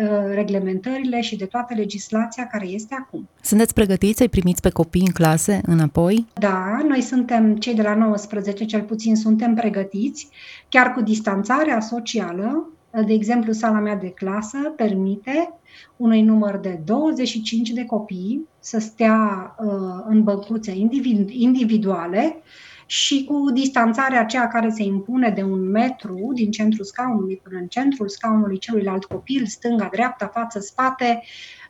uh, 0.01 0.09
reglementările 0.35 1.21
și 1.21 1.37
de 1.37 1.45
toată 1.45 1.75
legislația 1.75 2.47
care 2.47 2.67
este 2.67 2.95
acum. 2.99 3.29
Sunteți 3.43 3.75
pregătiți 3.75 4.17
să-i 4.17 4.29
primiți 4.29 4.61
pe 4.63 4.71
copii 4.71 5.07
în 5.07 5.13
clase 5.13 5.61
înapoi? 5.67 6.27
Da, 6.35 6.81
noi 6.89 7.01
suntem, 7.01 7.57
cei 7.57 7.75
de 7.75 7.83
la 7.83 7.95
19 7.95 8.65
cel 8.65 8.83
puțin, 8.83 9.17
suntem 9.17 9.55
pregătiți, 9.55 10.29
chiar 10.69 10.93
cu 10.93 11.01
distanțarea 11.01 11.81
socială, 11.81 12.69
de 13.07 13.13
exemplu, 13.13 13.53
sala 13.53 13.79
mea 13.79 13.97
de 13.97 14.11
clasă 14.11 14.59
permite 14.77 15.53
unui 15.97 16.23
număr 16.23 16.57
de 16.57 16.81
25 16.85 17.71
de 17.71 17.85
copii 17.85 18.47
să 18.61 18.79
stea 18.79 19.55
uh, 19.59 19.69
în 20.09 20.23
băncuțe 20.23 20.73
individ- 20.73 21.29
individuale 21.29 22.43
și 22.91 23.25
cu 23.25 23.51
distanțarea 23.51 24.21
aceea 24.21 24.49
care 24.49 24.69
se 24.71 24.83
impune 24.83 25.31
de 25.31 25.43
un 25.43 25.71
metru 25.71 26.31
din 26.35 26.51
centrul 26.51 26.85
scaunului 26.85 27.41
până 27.43 27.59
în 27.59 27.67
centrul 27.67 28.09
scaunului 28.09 28.59
celuilalt 28.59 29.05
copil, 29.05 29.47
stânga, 29.47 29.89
dreapta, 29.93 30.27
față, 30.27 30.59
spate, 30.59 31.23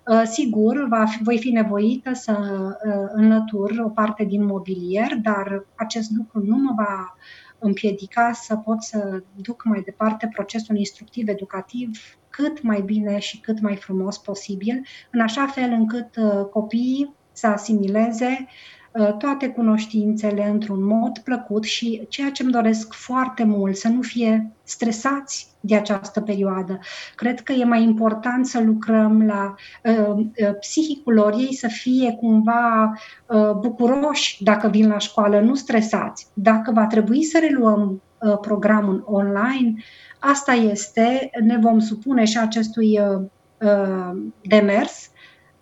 uh, 0.06 0.22
sigur, 0.24 0.86
va 0.88 1.04
fi, 1.04 1.22
voi 1.22 1.38
fi 1.38 1.50
nevoită 1.50 2.12
să 2.12 2.32
uh, 2.32 3.08
înlătur 3.12 3.78
o 3.84 3.88
parte 3.88 4.24
din 4.24 4.44
mobilier, 4.44 5.16
dar 5.22 5.66
acest 5.74 6.10
lucru 6.10 6.44
nu 6.44 6.56
mă 6.56 6.72
va 6.76 7.16
împiedica 7.58 8.32
să 8.32 8.56
pot 8.56 8.82
să 8.82 9.22
duc 9.34 9.64
mai 9.64 9.82
departe 9.84 10.30
procesul 10.32 10.76
instructiv 10.76 11.28
educativ 11.28 11.90
cât 12.28 12.62
mai 12.62 12.80
bine 12.80 13.18
și 13.18 13.40
cât 13.40 13.60
mai 13.60 13.76
frumos 13.76 14.18
posibil, 14.18 14.86
în 15.10 15.20
așa 15.20 15.46
fel 15.46 15.70
încât 15.70 16.16
uh, 16.16 16.44
copiii 16.50 17.14
să 17.32 17.46
asimileze 17.46 18.38
Uh, 18.40 18.77
toate 19.18 19.48
cunoștințele 19.48 20.48
într-un 20.48 20.84
mod 20.84 21.18
plăcut 21.18 21.64
și 21.64 22.06
ceea 22.08 22.30
ce 22.30 22.42
îmi 22.42 22.52
doresc 22.52 22.92
foarte 22.92 23.44
mult, 23.44 23.76
să 23.76 23.88
nu 23.88 24.02
fie 24.02 24.52
stresați 24.64 25.48
de 25.60 25.76
această 25.76 26.20
perioadă. 26.20 26.78
Cred 27.14 27.40
că 27.40 27.52
e 27.52 27.64
mai 27.64 27.82
important 27.82 28.46
să 28.46 28.60
lucrăm 28.60 29.26
la 29.26 29.54
uh, 29.84 30.08
uh, 30.08 30.54
psihicul 30.60 31.14
lor, 31.14 31.32
ei 31.32 31.54
să 31.54 31.68
fie 31.68 32.12
cumva 32.12 32.92
uh, 33.26 33.50
bucuroși 33.50 34.42
dacă 34.42 34.68
vin 34.68 34.88
la 34.88 34.98
școală, 34.98 35.40
nu 35.40 35.54
stresați. 35.54 36.26
Dacă 36.34 36.72
va 36.72 36.86
trebui 36.86 37.24
să 37.24 37.38
reluăm 37.38 38.02
uh, 38.18 38.38
programul 38.40 39.04
online, 39.06 39.74
asta 40.18 40.52
este, 40.52 41.30
ne 41.44 41.58
vom 41.58 41.78
supune 41.78 42.24
și 42.24 42.38
acestui 42.38 43.00
uh, 43.00 43.22
uh 43.60 44.18
demers 44.42 45.10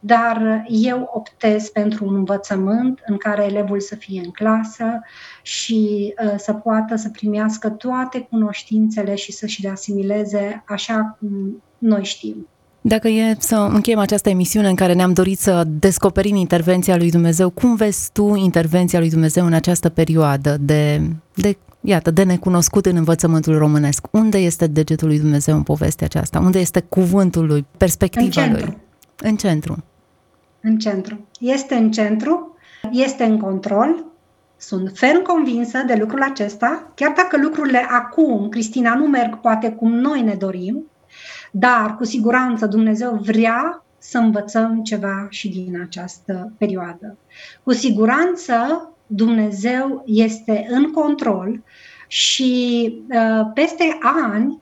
dar 0.00 0.64
eu 0.68 1.10
optez 1.14 1.68
pentru 1.68 2.06
un 2.06 2.14
învățământ 2.14 3.00
în 3.06 3.16
care 3.16 3.44
elevul 3.44 3.80
să 3.80 3.94
fie 3.94 4.20
în 4.24 4.30
clasă 4.30 5.00
și 5.42 6.14
uh, 6.24 6.34
să 6.36 6.52
poată 6.52 6.96
să 6.96 7.08
primească 7.08 7.68
toate 7.68 8.26
cunoștințele 8.30 9.14
și 9.14 9.32
să 9.32 9.46
și 9.46 9.62
le 9.62 9.68
asimileze 9.68 10.62
așa 10.66 11.16
cum 11.18 11.62
noi 11.78 12.04
știm. 12.04 12.46
Dacă 12.80 13.08
e 13.08 13.36
să 13.38 13.56
încheiem 13.56 13.98
această 13.98 14.28
emisiune 14.28 14.68
în 14.68 14.74
care 14.74 14.92
ne-am 14.92 15.12
dorit 15.12 15.38
să 15.38 15.64
descoperim 15.66 16.36
intervenția 16.36 16.96
lui 16.96 17.10
Dumnezeu, 17.10 17.50
cum 17.50 17.74
vezi 17.74 18.12
tu 18.12 18.34
intervenția 18.34 18.98
lui 18.98 19.10
Dumnezeu 19.10 19.46
în 19.46 19.52
această 19.52 19.88
perioadă 19.88 20.56
de, 20.60 21.00
de 21.34 21.56
iată, 21.80 22.10
de 22.10 22.22
necunoscut 22.22 22.86
în 22.86 22.96
învățământul 22.96 23.58
românesc? 23.58 24.06
Unde 24.10 24.38
este 24.38 24.66
degetul 24.66 25.08
lui 25.08 25.18
Dumnezeu 25.18 25.56
în 25.56 25.62
povestea 25.62 26.06
aceasta? 26.06 26.38
Unde 26.38 26.58
este 26.58 26.80
cuvântul 26.80 27.46
lui, 27.46 27.66
perspectiva 27.76 28.24
în 28.24 28.30
centru. 28.30 28.64
lui? 28.64 28.76
În 29.16 29.36
centru. 29.36 29.84
În 30.60 30.78
centru. 30.78 31.28
Este 31.38 31.74
în 31.74 31.90
centru, 31.90 32.56
este 32.90 33.24
în 33.24 33.38
control, 33.38 34.04
sunt 34.56 34.90
ferm 34.94 35.22
convinsă 35.22 35.82
de 35.86 35.94
lucrul 35.94 36.22
acesta, 36.22 36.92
chiar 36.94 37.12
dacă 37.16 37.36
lucrurile 37.36 37.86
acum, 37.90 38.48
Cristina, 38.48 38.94
nu 38.94 39.06
merg 39.06 39.40
poate 39.40 39.70
cum 39.70 39.92
noi 39.92 40.22
ne 40.22 40.34
dorim, 40.34 40.90
dar 41.50 41.96
cu 41.96 42.04
siguranță 42.04 42.66
Dumnezeu 42.66 43.14
vrea 43.14 43.84
să 43.98 44.18
învățăm 44.18 44.82
ceva 44.82 45.26
și 45.30 45.48
din 45.48 45.80
această 45.80 46.52
perioadă. 46.58 47.16
Cu 47.62 47.72
siguranță 47.72 48.54
Dumnezeu 49.06 50.02
este 50.06 50.66
în 50.68 50.90
control 50.90 51.62
și 52.08 52.92
uh, 53.08 53.50
peste 53.54 53.98
ani 54.00 54.46
uh, 54.46 54.58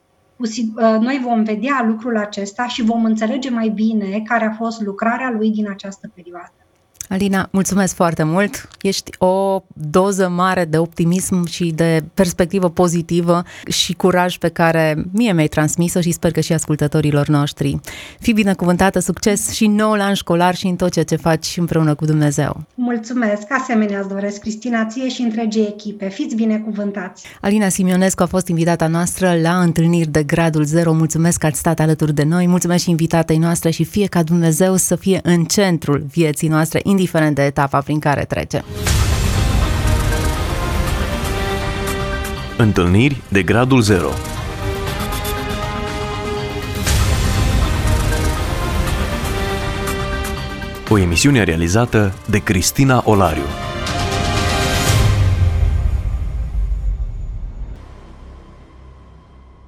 noi 1.01 1.21
vom 1.23 1.43
vedea 1.43 1.85
lucrul 1.87 2.17
acesta 2.17 2.67
și 2.67 2.83
vom 2.83 3.05
înțelege 3.05 3.51
mai 3.51 3.69
bine 3.69 4.23
care 4.25 4.45
a 4.45 4.53
fost 4.53 4.81
lucrarea 4.81 5.31
lui 5.31 5.51
din 5.51 5.71
această 5.71 6.11
perioadă. 6.15 6.64
Alina, 7.09 7.49
mulțumesc 7.51 7.95
foarte 7.95 8.23
mult. 8.23 8.69
Ești 8.83 9.11
o 9.19 9.63
doză 9.91 10.29
mare 10.29 10.65
de 10.65 10.79
optimism 10.79 11.47
și 11.47 11.71
de 11.71 12.05
perspectivă 12.15 12.71
pozitivă 12.71 13.43
și 13.69 13.93
curaj 13.93 14.37
pe 14.37 14.49
care 14.49 15.05
mie 15.13 15.33
mi-ai 15.33 15.47
transmis-o 15.47 16.01
și 16.01 16.11
sper 16.11 16.31
că 16.31 16.41
și 16.41 16.53
ascultătorilor 16.53 17.29
noștri. 17.29 17.81
Fii 18.21 18.33
binecuvântată, 18.33 18.99
succes 18.99 19.51
și 19.51 19.67
nou 19.67 19.93
an 19.93 20.15
școlar 20.15 20.55
și 20.55 20.67
în 20.67 20.77
tot 20.77 20.93
ceea 20.93 21.05
ce 21.05 21.17
faci 21.17 21.57
împreună 21.57 21.95
cu 21.95 22.05
Dumnezeu. 22.05 22.63
Mulțumesc, 22.75 23.43
asemenea 23.49 23.99
îți 23.99 24.09
doresc, 24.09 24.41
Cristina, 24.41 24.85
ție 24.85 25.09
și 25.09 25.23
întregii 25.23 25.67
echipe. 25.67 26.09
Fiți 26.09 26.35
binecuvântați! 26.35 27.25
Alina 27.41 27.69
Simionescu 27.69 28.23
a 28.23 28.27
fost 28.27 28.49
invitata 28.49 28.87
noastră 28.87 29.39
la 29.43 29.61
întâlniri 29.61 30.09
de 30.09 30.23
gradul 30.23 30.65
0. 30.65 30.93
Mulțumesc 30.93 31.39
că 31.39 31.47
ați 31.47 31.59
stat 31.59 31.81
alături 31.81 32.15
de 32.15 32.23
noi, 32.23 32.47
mulțumesc 32.47 32.83
și 32.83 32.91
invitatei 32.91 33.39
noastre 33.39 33.71
și 33.71 33.85
fie 33.85 34.07
ca 34.07 34.23
Dumnezeu 34.23 34.77
să 34.77 34.97
fie 34.97 35.21
în 35.23 35.45
centrul 35.45 36.05
vieții 36.13 36.49
noastre, 36.49 36.81
indiferent 36.95 37.35
de 37.35 37.43
etapa 37.43 37.81
prin 37.81 37.99
care 37.99 38.25
trece. 38.25 38.65
Întâlniri 42.57 43.17
de 43.29 43.43
gradul 43.43 43.81
0 43.81 44.09
O 50.89 50.99
emisiune 50.99 51.43
realizată 51.43 52.15
de 52.27 52.39
Cristina 52.39 53.03
Olariu. 53.05 53.74